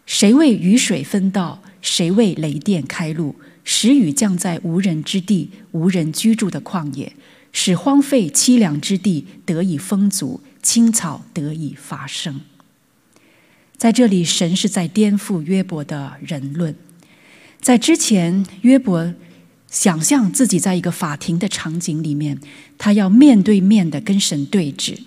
[0.06, 1.60] 谁为雨水分道？
[1.82, 3.34] 谁为雷电开路？
[3.64, 7.12] 使雨降在无人之地、无人居住的旷野，
[7.50, 12.40] 使荒废凄凉之地得以丰足，青草得以发生。”
[13.78, 16.74] 在这里，神是在颠覆约伯的人论。
[17.60, 19.14] 在之前，约伯
[19.70, 22.38] 想象自己在一个法庭的场景里面，
[22.76, 24.98] 他要面对面的跟神对峙。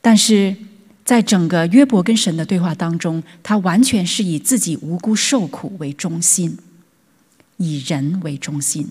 [0.00, 0.56] 但是
[1.04, 6.58] 在整个约伯跟神的对话当中，他完全是以自己无辜受苦为中心，
[7.58, 8.88] 以人为中心。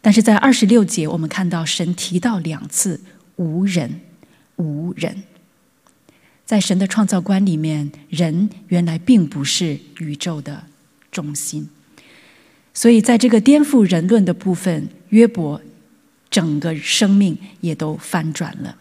[0.00, 3.00] 但是在二十六节，我们看到神提到两次
[3.36, 4.00] “无人”，
[4.56, 5.24] 无人。
[6.52, 10.62] 在神的创造观里面，人原来并不是宇宙的
[11.10, 11.66] 中心，
[12.74, 15.58] 所以在这个颠覆人论的部分，约伯
[16.28, 18.76] 整个生命也都翻转了。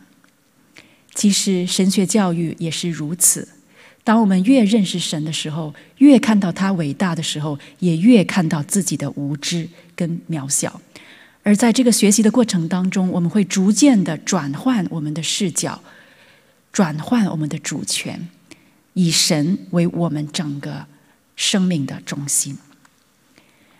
[1.16, 3.48] 其实神学教育也是如此，
[4.04, 9.66] 当我们越认识神的时候，越看到他伟大的时候，也越看到自己的无知
[9.96, 10.82] 跟渺小。
[11.44, 15.82] 而在这个学习的过程当中，我们会逐渐的转换我们的视角。
[16.72, 18.30] 转换我们的主权，
[18.94, 20.86] 以神为我们整个
[21.36, 22.58] 生命的中心。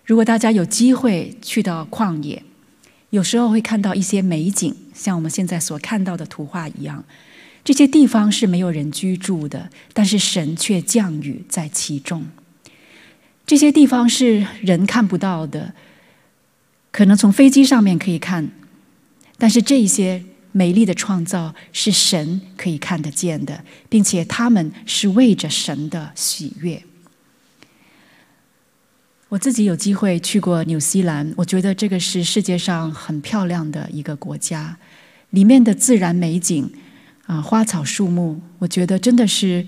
[0.06, 2.44] 如果大家有机会去到旷野，
[3.12, 7.04] 有时候会看到一些美景，像我们现在所看到的图画一样。
[7.64, 12.26] 这些地方是没有人居住的，但是神却降雨在其中。
[13.46, 15.74] 这些地方是人看不到的，
[16.92, 18.52] 可能从飞机上面可以看，
[19.38, 20.26] 但是这些。
[20.52, 26.84] 美丽的创造是神可以看得见的，并且他们是为着神的喜悦。
[29.30, 34.78] 我自己有机会去过纽西兰，我觉得这个是世界上很漂亮的一个国家，
[35.30, 36.70] 里面的自然美景
[37.28, 39.66] 啊，花草树木，我觉得真的是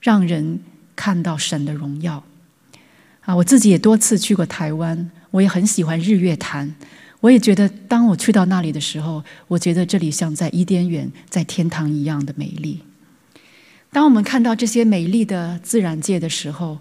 [0.00, 0.60] 让人
[0.94, 2.22] 看到神的荣耀。
[3.22, 6.74] 啊，我自己也多次去过台湾，我也很喜欢日月潭。
[7.26, 12.80] 我也觉得，当我去到那里的时候，我觉得这里像在伊甸园、在天堂一样的美丽。
[13.90, 16.78] 当我们看到这些美丽的自然界的时候，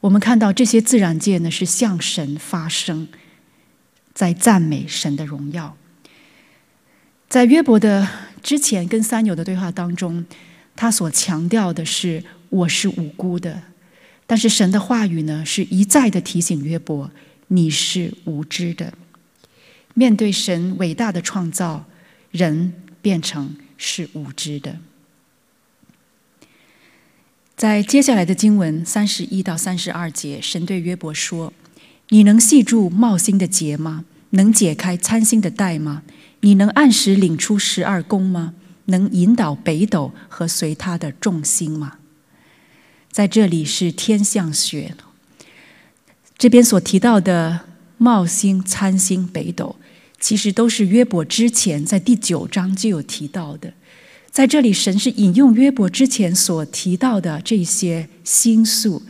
[0.00, 3.08] 我们看到这些自然界呢，是向神发声，
[4.14, 5.76] 在赞美神的荣耀。
[7.28, 8.08] 在约伯的
[8.42, 10.24] 之前跟三友的对话当中，
[10.74, 13.60] 他所强调的是我是无辜的，
[14.26, 17.10] 但是神的话语呢，是一再的提醒约伯，
[17.48, 18.94] 你是无知的。
[19.94, 21.86] 面对神伟大的创造，
[22.30, 24.78] 人变成是无知的。
[27.56, 31.52] 在接下来的经文三十一到三十二节，神对约伯说
[32.10, 34.04] ：“你能系住冒星的结吗？
[34.30, 36.02] 能解开参星的带吗？
[36.40, 38.54] 你能按时领出十二宫吗？
[38.86, 41.98] 能引导北斗和随他的众星吗？”
[43.12, 44.96] 在这里是天象学，
[46.36, 47.60] 这边所提到的
[47.96, 49.76] 冒星、参星、北斗。
[50.24, 53.74] 其实都是约伯之前在第九章就有提到的，
[54.30, 59.02] 在这里，神是引用约伯之前所提到的这些星宿，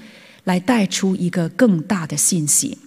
[0.43, 2.79] 来带出一个更大的信息。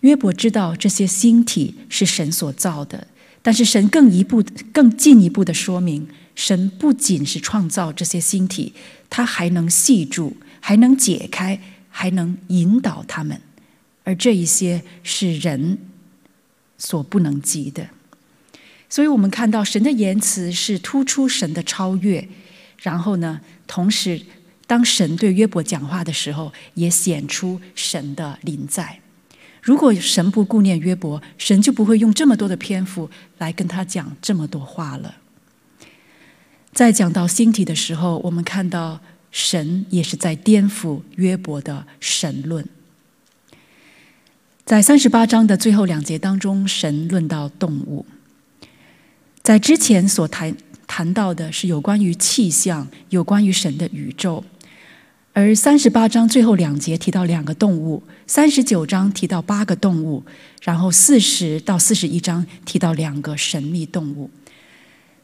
[0.00, 3.06] 约伯知道这些星体是神所造的，
[3.40, 4.42] 但是神更一步、
[4.72, 8.72] 更进一步的说明，神不仅是创造这些星体，
[9.08, 13.40] 他还能系住，还能解开，还能引导他们，
[14.02, 15.78] 而这一些是人
[16.82, 17.88] 所不能及的。
[18.88, 22.28] 所以我们看到神的言辞是突出神的超越，
[22.82, 24.20] 然后呢，同时
[24.66, 28.98] 当神对约伯讲话的时候，也显出神的临在。
[29.62, 33.08] 如果神不顾念约伯，神就不会用这么多的篇幅
[33.38, 35.14] 来跟他讲这么多话了。
[36.72, 42.66] 在讲到星体的时候，我们看到神也是在颠覆约伯的神论。
[44.72, 48.06] 在三十八章的最后两节当中，神论到动物。
[49.42, 50.56] 在之前所谈
[50.86, 54.42] 谈到的是有关于气象，有关于神的宇宙，
[55.34, 60.24] 而三十八章最后两节提到两个动物，三十九章提到八个动物，
[60.62, 64.30] 然后四十到四十一章提到两个神秘动物。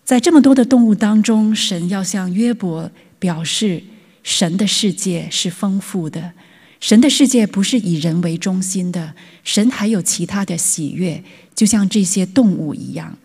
[0.05, 3.83] 在这么多的动物当中，神要向约伯表示，
[4.23, 6.33] 神的世界是丰富的，
[6.81, 11.23] 神的世界不是以人为中心的，神还有其他的喜悦，
[11.55, 13.17] 就像这些动物一样。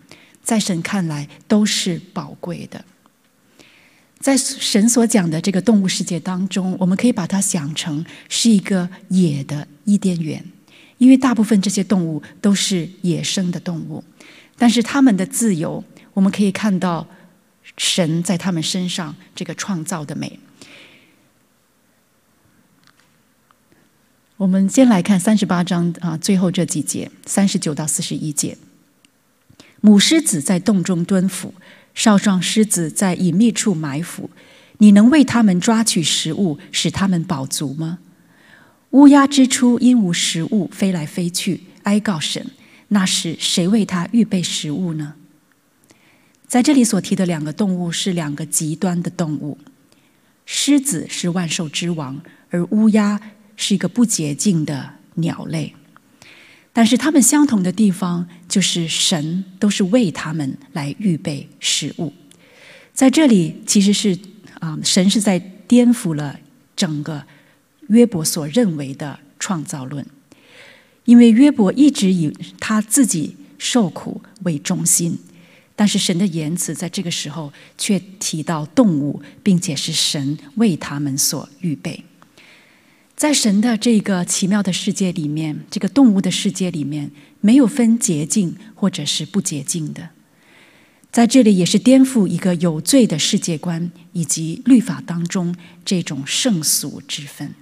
[0.42, 2.84] 在神看来都是宝贵的。
[4.18, 10.44] 在神所讲的这个动物世界当中，我们可以把它想成是一个野的伊甸园，
[10.98, 14.02] 因为大部分这些动物都是野生的动物，
[14.56, 15.82] 但是他们的自由，
[16.12, 17.06] 我们可以看到
[17.76, 20.38] 神在他们身上这个创造的美。
[24.44, 28.58] 我们先来看三十八章啊，最后这几节，三十九到四十一节。
[29.80, 31.54] 母狮子在洞中蹲伏，
[31.94, 34.28] 少壮狮子在隐秘处埋伏。
[34.76, 38.00] 你能为他们抓取食物，使他们饱足吗？
[38.90, 42.50] 乌鸦之初因无食物，飞来飞去，哀告神。
[42.88, 45.14] 那时谁为他预备食物呢？
[46.46, 49.56] 在这里所提的两个动物是两个极端的动物，
[50.44, 52.20] 狮子是万兽之王，
[52.50, 53.18] 而乌鸦
[53.56, 55.74] 是一个不洁净的鸟类。
[56.72, 62.12] 但是它们相同的地方，就是神都是为它们来预备食物。
[62.92, 64.18] 在这里，其实是
[64.58, 66.38] 啊，神是在颠覆了
[66.74, 67.24] 整个
[67.88, 70.04] 约伯所认为的创造论，
[71.04, 75.16] 因为约伯一直以他自己受苦为中心，
[75.76, 82.02] 但是神的言辞在这个时候却提到动物，并且是神为他们所预备。
[83.16, 90.10] 在神的这个奇妙的世界里面，这个动物的世界里面，没有分洁净或者是不洁净的。
[91.12, 95.54] 在这里也是颠覆一个有罪的世界观，以及律法当中
[95.84, 97.54] 这种圣俗之分。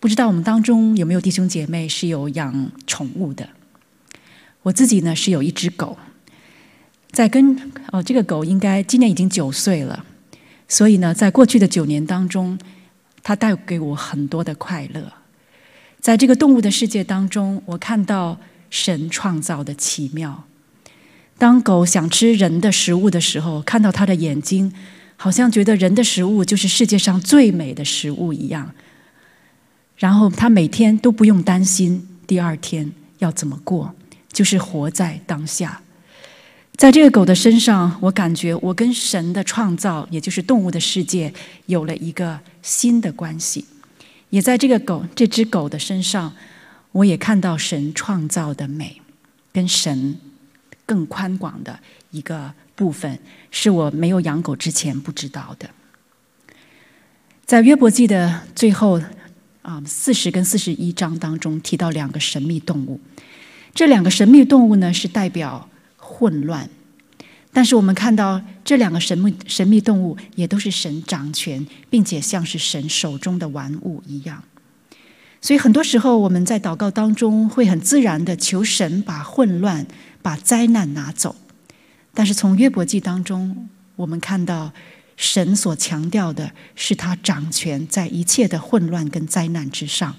[0.00, 3.50] 不知道我们当中有没有弟兄姐妹是有养宠物的？
[4.62, 5.96] 我自己呢是有一只狗，
[7.12, 7.56] 在跟
[7.92, 10.04] 哦这个狗应该今年已经九岁了，
[10.66, 12.58] 所以呢，在过去的九年当中。
[13.22, 15.12] 它带给我很多的快乐，
[16.00, 18.38] 在这个动物的世界当中，我看到
[18.70, 20.44] 神创造的奇妙。
[21.38, 24.72] 当狗想吃人的食物的时候，看到它的眼睛，
[25.16, 28.74] 好像觉得人的食物就是世界上最美的食物一样。
[29.96, 33.94] 然后它每天都不用担心第二天要怎么过，
[34.32, 35.82] 就是活在当下。
[36.80, 41.30] 在这个狗的身上，我感觉我跟神的创造，也就是动物的世界，
[41.66, 43.66] 有了一个新的关系。
[44.30, 46.32] 也在这个狗，这只狗的身上，
[46.92, 48.98] 我也看到神创造的美，
[49.52, 50.16] 跟神
[50.86, 51.78] 更宽广的
[52.12, 53.18] 一个部分，
[53.50, 55.68] 是我没有养狗之前不知道的。
[57.44, 58.98] 在约伯记的最后
[59.60, 62.98] 啊，四十跟四十一章当中提到两个神秘动物，
[63.74, 65.66] 这两个神秘动物呢，是代表。
[66.20, 66.68] 混乱，
[67.50, 74.44] 但是我们看到这两个神秘神秘动物也都是神掌权，并且像是神手中的玩物一样。
[75.40, 79.86] 所以很多时候我们在祷告当中会很自然的求神把混乱、
[80.20, 81.34] 把灾难拿走。
[82.12, 84.70] 但是从约伯记当中，我们看到
[85.16, 90.14] 神所强调的是他掌权在一切的混乱跟灾难之上，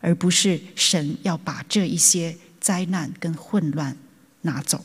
[0.00, 3.96] 而不是神要把这一些灾难跟混乱
[4.42, 4.84] 拿走。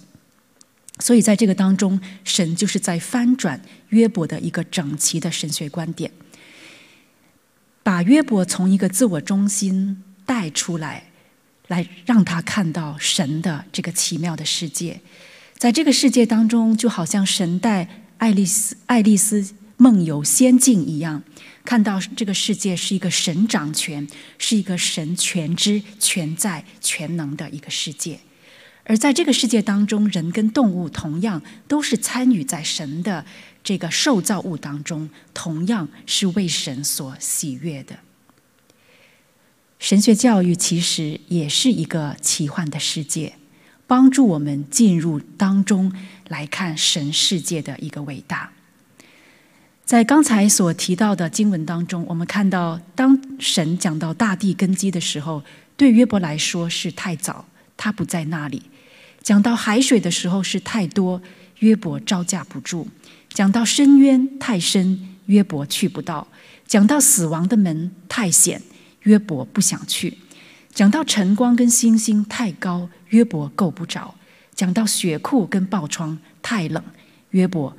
[1.01, 6.11] 所以，在这个当中，神就是在翻转约伯的一个整齐的神学观点，
[7.81, 11.05] 把约伯从一个自我中心带出来，
[11.67, 15.01] 来让他看到神的这个奇妙的世界。
[15.57, 21.23] 在这个世界当中，就好像神带爱丽丝爱丽丝梦游仙境一样，
[21.65, 28.19] 看到这个世界是一个神掌权，是一个神全知、全在、全能的一个世界。
[28.91, 33.25] 而在这个世界当中，人跟动物同样都是参与在神的
[33.63, 37.99] 这个受造物当中，同样是为神所喜悦的。
[39.79, 43.35] 神学教育其实也是一个奇幻的世界，
[43.87, 45.93] 帮助我们进入当中
[46.27, 48.51] 来看神世界的一个伟大。
[49.85, 55.41] 在刚才所提到的经文当中，我们看到，当神讲到大地根基的时候，
[55.77, 57.45] 对约伯来说是太早，
[57.77, 58.63] 他不在那里。
[59.21, 61.21] 讲到海水的时候是太多，
[61.59, 62.87] 约伯招架不住；
[63.29, 66.27] 讲到深渊太深，约伯去不到；
[66.65, 68.61] 讲到死亡的门太险，
[69.03, 70.13] 约伯不想去；
[70.73, 74.15] 讲到晨光跟星星太高，约伯够不着；
[74.55, 76.83] 讲到雪库跟爆窗太冷，
[77.29, 77.77] 约伯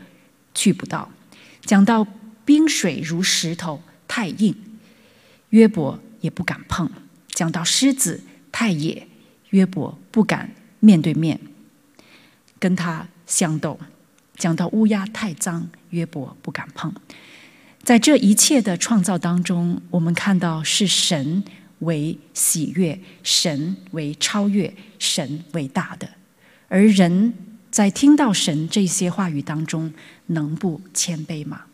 [0.55, 1.09] 去不到；
[1.63, 2.07] 讲到
[2.45, 4.55] 冰水如石头太硬，
[5.51, 6.87] 约伯也不敢碰；
[7.31, 8.23] 讲到狮子
[8.53, 9.09] 太野，
[9.51, 10.55] 约伯不敢。
[10.85, 11.39] 面对面
[12.59, 13.79] 跟他相斗，
[14.37, 16.93] 讲到乌鸦太脏，约伯不敢碰。
[17.85, 21.45] 在这一切的创造当中，我们看到是神
[21.79, 26.09] 为喜悦，神为超越，神为大的。
[26.67, 27.33] 而人
[27.71, 29.95] 在听到神这些话语当中，
[30.27, 31.67] 能不谦卑吗？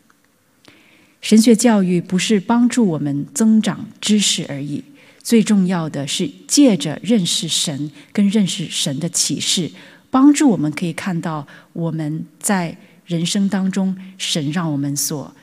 [1.22, 4.84] 神学教育不是帮助我们增长知识而已。
[5.28, 9.70] 最重要的是借着认识神跟认识神的启示，
[10.10, 12.74] 帮助我们可以看到我们在
[13.04, 15.36] 人生当中神让我们所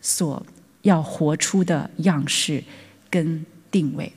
[0.00, 0.46] 所
[0.82, 2.62] 要活出的样式
[3.10, 4.12] 跟定位。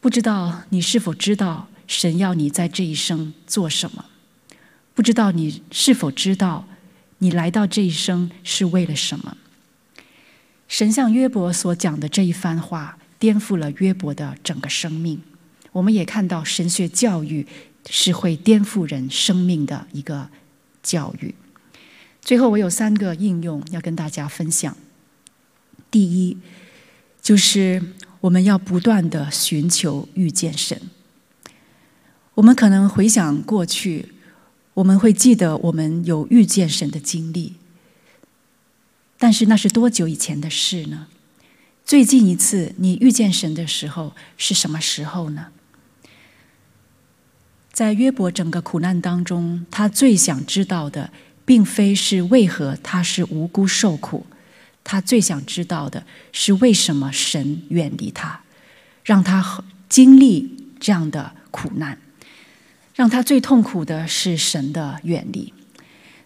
[0.00, 4.06] 不知道你是否知道神要你在这一生做什么？
[4.96, 6.66] 不知道你是否知道
[7.18, 9.36] 你来到这一生是为了什么？
[10.68, 15.20] 神像约伯所讲的这一番话，颠覆了约伯的整个生命。
[15.72, 17.46] 我们也看到神学教育
[17.88, 20.28] 是会颠覆人生命的一个
[20.82, 21.34] 教育。
[22.20, 24.76] 最后，我有三个应用要跟大家分享。
[25.90, 26.36] 第一，
[27.22, 27.82] 就是
[28.20, 30.78] 我们要不断的寻求遇见神。
[32.34, 34.12] 我们可能回想过去，
[34.74, 37.54] 我们会记得我们有遇见神的经历。
[39.18, 41.08] 但是那是多久以前的事呢？
[41.84, 45.48] 最近一次你遇见神的时候是什么时候呢？
[47.72, 51.10] 在约伯整个苦难当中，他最想知道的，
[51.44, 54.26] 并非是为何他是无辜受苦，
[54.84, 58.42] 他最想知道的是为什么神远离他，
[59.04, 61.98] 让他经历这样的苦难，
[62.94, 65.52] 让他最痛苦的是神的远离。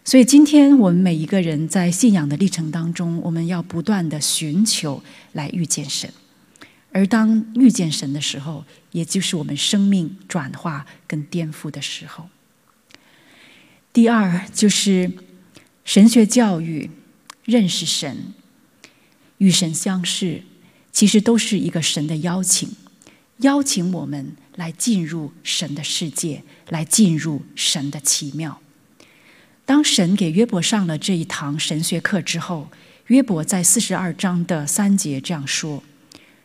[0.05, 6.13] 所以，今天我们每一个人在信仰的历程当中，我们要不断的寻求来遇见神。
[6.91, 12.29] 而当遇见神的时候，也就是我们生命转化跟颠覆的时候。
[13.93, 15.11] 第二，就是
[15.85, 16.91] 神学教育、
[17.45, 18.35] 认识神、
[19.39, 20.43] 与神相识，
[20.91, 22.69] 其实都是一个神的邀请，
[23.39, 28.62] 邀请我们来进入神的世界，来进入神的奇妙。
[29.65, 32.69] 当神给约伯上了这一堂神学课之后，
[33.07, 35.83] 约伯在四十二章的三节这样说：“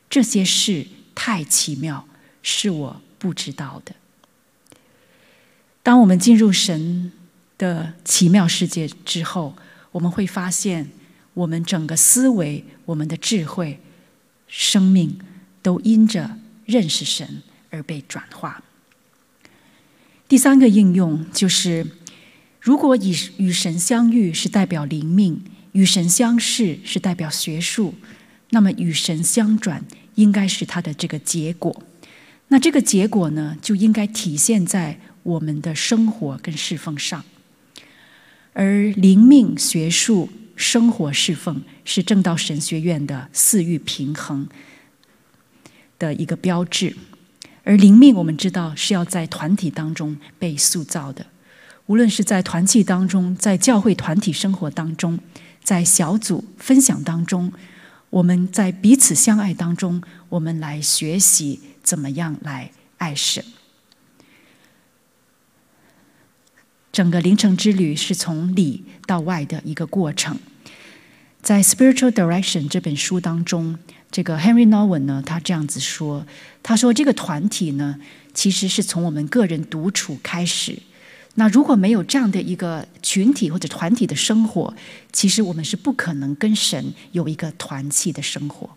[0.08, 2.08] 这些事太奇妙，
[2.44, 3.96] 是我不知道的。”
[5.82, 7.12] 当我们进入神
[7.58, 9.58] 的奇妙世界之后，
[9.92, 10.90] 我们会发现，
[11.34, 13.80] 我们整个思维、我们的智慧、
[14.48, 15.20] 生命，
[15.64, 17.42] 都因着认识神
[17.72, 18.64] 而被转化。
[20.28, 21.88] 第三个应用就是。
[22.68, 25.42] 如果以与神相遇是代表灵命，
[25.72, 27.96] 与神相识是代表学术，
[28.50, 31.82] 那么与神相转应该是它的这个结果。
[32.50, 37.24] 那这个结果呢，就应该体现在我们的生活跟侍奉上。
[38.52, 44.46] 而灵命、学术、生活、侍奉是正道神学院的四育平衡
[45.98, 46.98] 的一个标志。
[47.64, 51.28] 而灵命，我们知道是要在团体当中被塑造的。
[51.88, 55.20] 无论是在团契当中，在教会团体生活当中，
[55.64, 57.52] 在小组分享当中，
[58.10, 63.44] 我们在彼此相爱当中，我们来学习怎么样来爱神。
[66.92, 70.38] 整个灵程之旅是从里到外的一个过程。
[71.42, 73.78] 在《Spiritual Direction》这本书当中，
[74.12, 76.26] 这个 Henry Nouwen 呢，他这样子说
[76.62, 77.98] ：“他说这个团体呢，
[78.34, 80.80] 其实是从我们个人独处开始。”
[81.40, 84.74] 那如果没有这样的一个群体或者团体的生活，
[85.14, 88.68] 其实我们是不可能跟神有一个团契的生活。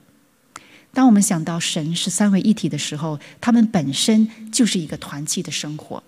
[0.93, 6.03] 当我们想到神是三位一体的时候，他们本身就是一个团契的生活。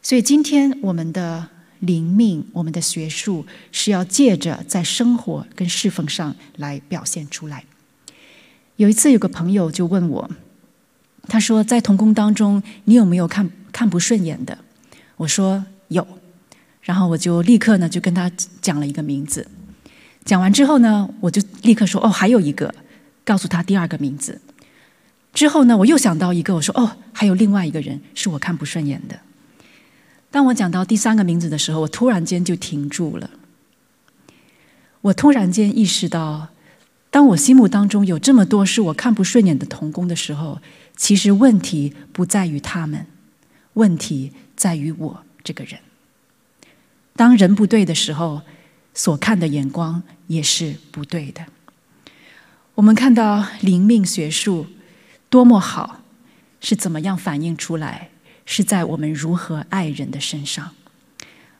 [0.00, 1.48] 所以今天我们的
[1.80, 7.64] 灵命、我们的学术是要借着在生活跟侍奉上来表现出来。
[8.76, 10.30] 有一次，有个朋友就问我，
[11.26, 14.56] 他说：“在同工当中，你有没有看看不顺眼的？”
[15.18, 15.64] 我说。
[15.90, 16.04] 有，
[16.80, 18.28] 然后我就立刻呢就跟他
[18.60, 19.46] 讲了一个名字，
[20.24, 22.74] 讲完之后呢，我就立刻说哦，还有一个，
[23.24, 24.40] 告诉他第二个名字。
[25.32, 29.20] 之后呢，我又想到一个，我说哦，还有另外一个人是我看不顺眼的。
[30.30, 33.30] 当我讲到第三个名字的时候，我突然间就停住了。
[35.02, 36.48] 我突然间意识到，
[37.10, 40.60] 当我心目当中有这么多是我看不顺眼的同工的时候，
[40.96, 43.06] 其实问题不在于他们，
[43.74, 45.24] 问题在于我。
[45.50, 45.80] 这个人，
[47.16, 48.42] 当人不对的时候，
[48.94, 51.44] 所看的眼光也是不对的。
[52.76, 54.68] 我们看到灵命学术
[55.28, 56.02] 多么好，
[56.60, 58.10] 是怎么样反映出来？
[58.46, 60.70] 是在我们如何爱人的身上。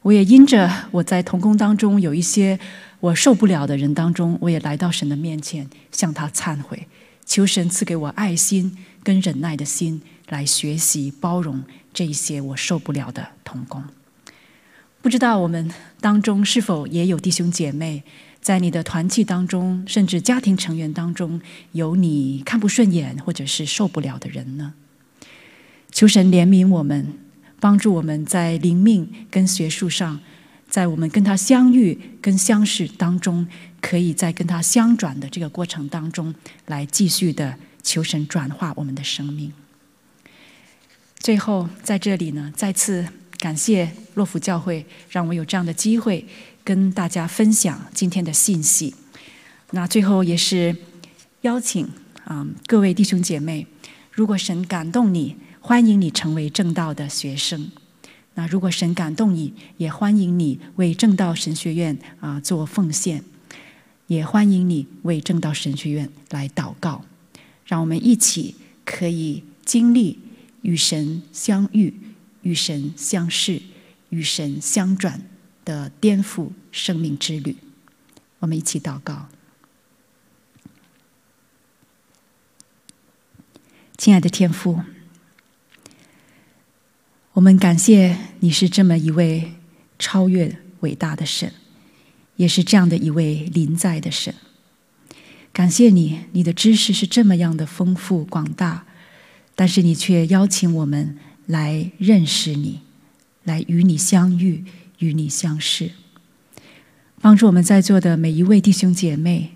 [0.02, 2.60] 我也因着我在同工当中有一些
[3.00, 6.86] 我受不了的人当中，我也来到神的面前，向他忏悔，
[7.26, 11.64] 求神赐给我爱心跟忍耐的心，来学习包容。
[11.92, 13.82] 这一些我受不了的童工，
[15.02, 15.70] 不知道我们
[16.00, 18.04] 当中是否也有弟兄姐妹，
[18.40, 21.40] 在你的团契当中，甚至家庭成员当中，
[21.72, 24.74] 有你看不顺眼或者是受不了的人呢？
[25.90, 27.14] 求神怜悯我们，
[27.58, 30.20] 帮助我们在灵命跟学术上，
[30.68, 33.48] 在我们跟他相遇跟相识当中，
[33.80, 36.32] 可以在跟他相转的这个过程当中，
[36.66, 39.52] 来继续的求神转化我们的生命。
[41.20, 43.06] 最后，在这里呢，再次
[43.36, 46.26] 感谢洛福教会，让我有这样的机会
[46.64, 48.94] 跟大家分享今天的信息。
[49.72, 50.74] 那最后也是
[51.42, 51.86] 邀请
[52.24, 53.66] 啊、各位弟兄姐妹，
[54.10, 57.70] 如果神感动你，欢迎你成为正道的学生。
[58.34, 63.22] 那如果神感动你，也欢迎你为正道神学院啊做奉献，
[64.06, 67.04] 也欢迎你为正道神学院来祷告。
[67.66, 68.54] 让我们一起
[68.86, 70.18] 可以经历。
[70.62, 71.94] 与神相遇，
[72.42, 73.62] 与神相视，
[74.10, 75.22] 与神相转
[75.64, 77.56] 的颠覆生命之旅，
[78.40, 79.28] 我们一起祷告。
[83.96, 84.80] 亲爱的天父，
[87.32, 89.54] 我们感谢你是这么一位
[89.98, 91.52] 超越伟大的神，
[92.36, 94.34] 也是这样的一位临在的神。
[95.52, 98.86] 感谢你，你的知识是这么样的丰富广大。
[99.60, 102.80] 但是你却邀请我们来认识你，
[103.44, 104.64] 来与你相遇，
[105.00, 105.90] 与你相识，
[107.20, 109.50] 帮助我们在座的每一位弟兄姐妹，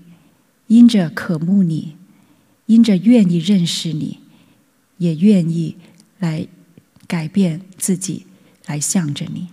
[0.66, 1.96] 因着渴慕你，
[2.66, 4.18] 因着愿意认识你，
[4.98, 5.76] 也愿意
[6.18, 6.48] 来
[7.06, 8.26] 改变自己，
[8.66, 9.48] 来向着你。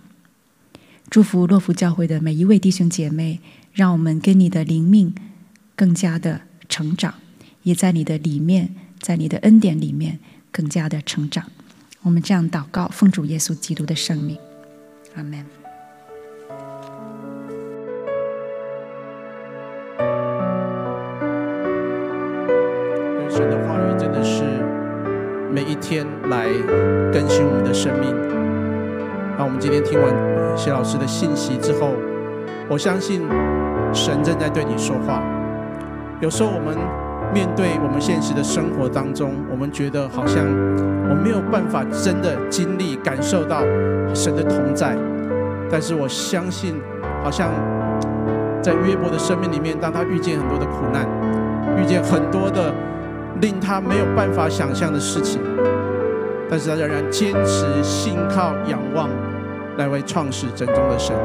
[1.08, 3.40] 祝福洛福教会的每一位弟兄姐妹，
[3.72, 5.14] 让我们跟你的灵命
[5.74, 7.14] 更加的成长，
[7.62, 10.20] 也在你的里面，在你的恩典里面。
[10.52, 11.46] 更加的成长，
[12.02, 14.38] 我们这样祷告，奉主耶稣基督的圣名，
[15.16, 15.46] 阿门。
[23.30, 24.44] 神的话语真的是
[25.50, 26.46] 每一天来
[27.10, 28.14] 更新我们的生命。
[29.38, 30.14] 那我们今天听完
[30.54, 31.94] 谢老师的信息之后，
[32.68, 33.22] 我相信
[33.94, 35.22] 神正在对你说话。
[36.20, 37.01] 有时候我们。
[37.32, 40.44] 面对我们现实的生活当中，我们觉得好像
[41.08, 43.62] 我没有办法真的经历、感受到
[44.14, 44.96] 神的同在。
[45.70, 46.74] 但是我相信，
[47.24, 47.50] 好像
[48.60, 51.08] 在约伯的生命里面，当他遇见很多的苦难，
[51.80, 52.72] 遇见很多的
[53.40, 55.40] 令他没有办法想象的事情，
[56.50, 59.08] 但是他仍然坚持信靠、仰望
[59.78, 61.16] 来为创始真宗的神。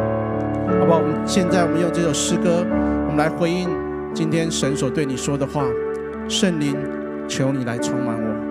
[0.79, 0.99] 好不好？
[0.99, 2.65] 我们现在我们用这首诗歌，
[3.07, 3.69] 我们来回应
[4.13, 5.65] 今天神所对你说的话。
[6.29, 6.75] 圣灵，
[7.27, 8.46] 求你来充满我。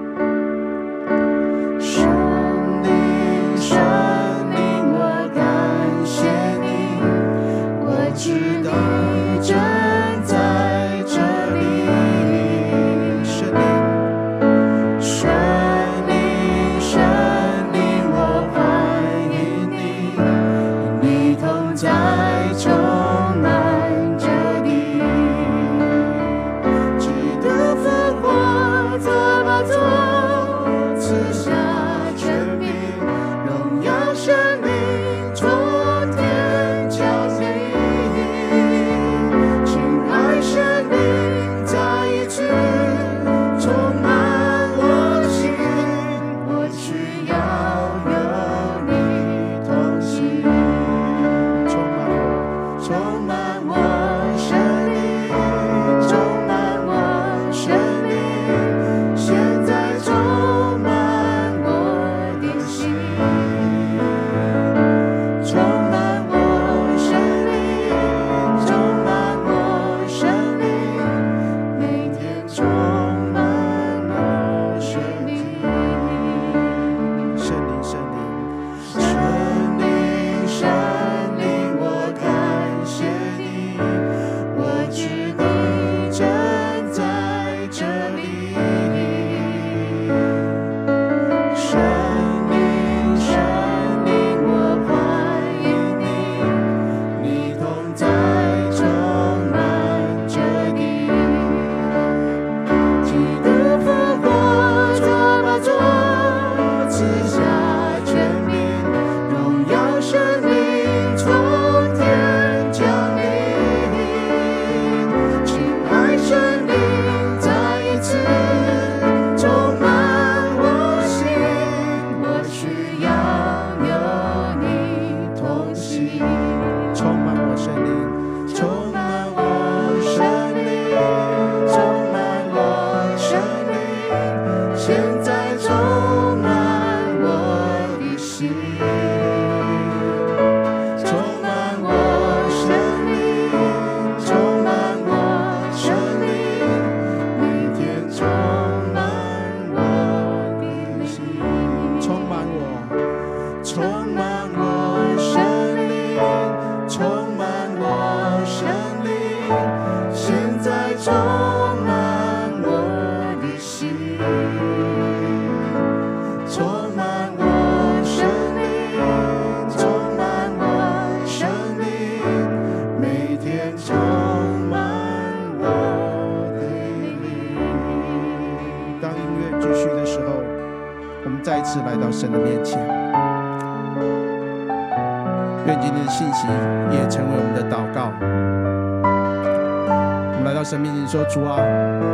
[191.37, 191.61] 主啊，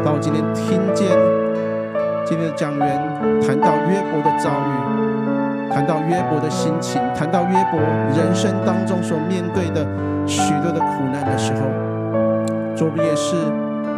[0.05, 1.07] 当我今天听见
[2.27, 2.99] 今天的讲员
[3.41, 7.79] 谈到约伯的遭遇，谈到约伯的心情，谈到约伯
[8.19, 9.87] 人生当中所面对的
[10.27, 11.61] 许多的苦难的时候，
[12.75, 13.37] 主不也是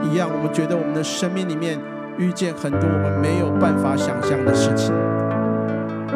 [0.03, 0.29] 一样？
[0.31, 1.79] 我们觉得我们的生命里面
[2.19, 4.93] 遇见很多我们没有办法想象的事情。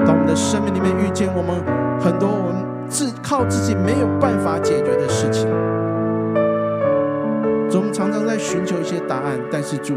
[0.05, 1.57] 当我们的生命里面遇见我们
[1.99, 5.49] 很多我们自靠自己没有办法解决的事情，
[7.71, 9.95] 主，我们常常在寻求一些答案，但是主，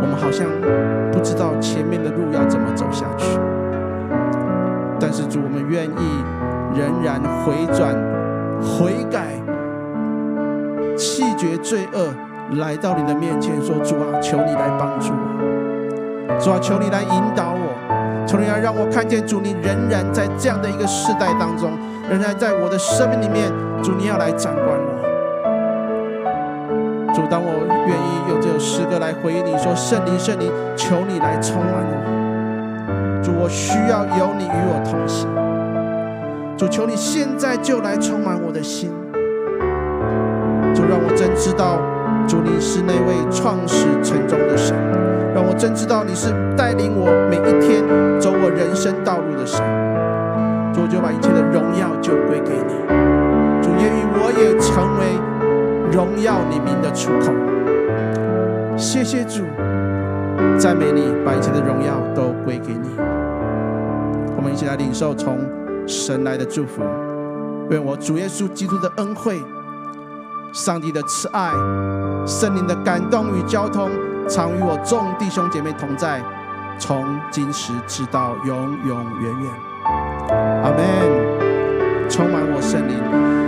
[0.00, 0.46] 我们好像
[1.12, 3.38] 不知道前面的路要怎么走下去。
[4.98, 6.24] 但是主，我们愿意
[6.74, 7.94] 仍然回转、
[8.62, 9.36] 悔改、
[10.96, 12.08] 弃绝罪恶，
[12.56, 17.76] 来到你的面前说：“主啊，求你来帮助我，主啊，求你来引导我。”
[18.26, 21.70] 求你来让我看见主，你仍然在这样的一个世代当中，
[22.10, 23.50] 仍然在我的生命里面，
[23.82, 24.66] 主你要来掌管
[29.08, 35.26] 来回应你说：“圣灵，圣灵，求你来充满我。”主，我需要有你与我同行。
[36.58, 38.90] 主，求你现在就来充满我的心。
[40.74, 41.80] 主，让我真知道，
[42.26, 44.76] 主你是那位创始成终的神。
[45.34, 47.82] 让我真知道你是带领我每一天
[48.20, 49.64] 走我人生道路的神，
[50.74, 52.74] 主，就把一切的荣耀就归给你。
[53.62, 55.16] 主，愿意我也成为
[55.90, 57.32] 荣耀你名的出口。
[58.78, 59.42] 谢谢主，
[60.56, 62.88] 赞美你，把一切的荣耀都归给你。
[64.36, 65.36] 我们一起来领受从
[65.84, 66.80] 神来的祝福，
[67.70, 69.42] 愿我主耶稣基督的恩惠、
[70.52, 71.50] 上帝的慈爱、
[72.24, 73.90] 圣灵的感动与交通。
[74.28, 76.22] 常与我众弟兄姐妹同在，
[76.78, 78.56] 从今时直到永
[78.86, 79.52] 永远远。
[80.62, 80.78] 阿门。
[82.08, 83.47] 充满我圣灵。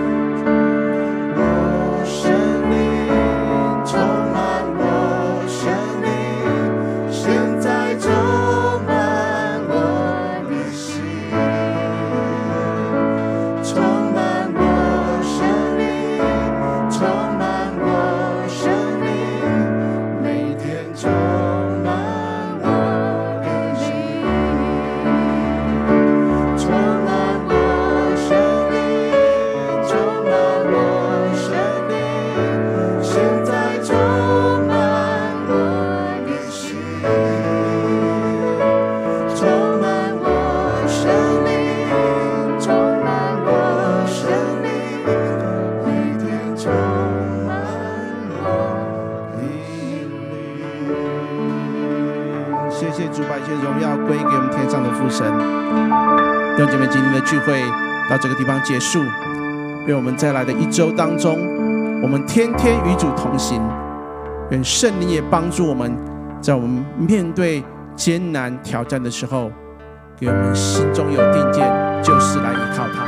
[57.50, 57.60] 会
[58.08, 59.02] 到这个地方结束。
[59.86, 61.38] 愿我们在来的一周当中，
[62.02, 63.60] 我们天天与主同行。
[64.50, 65.96] 愿圣灵也帮助我们，
[66.40, 67.62] 在我们面对
[67.96, 69.50] 艰难挑战的时候，
[70.16, 71.66] 给我们心中有定见，
[72.02, 73.04] 就是来依靠他。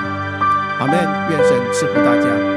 [0.81, 0.97] 阿门。
[1.31, 2.52] 愿神赐福大家。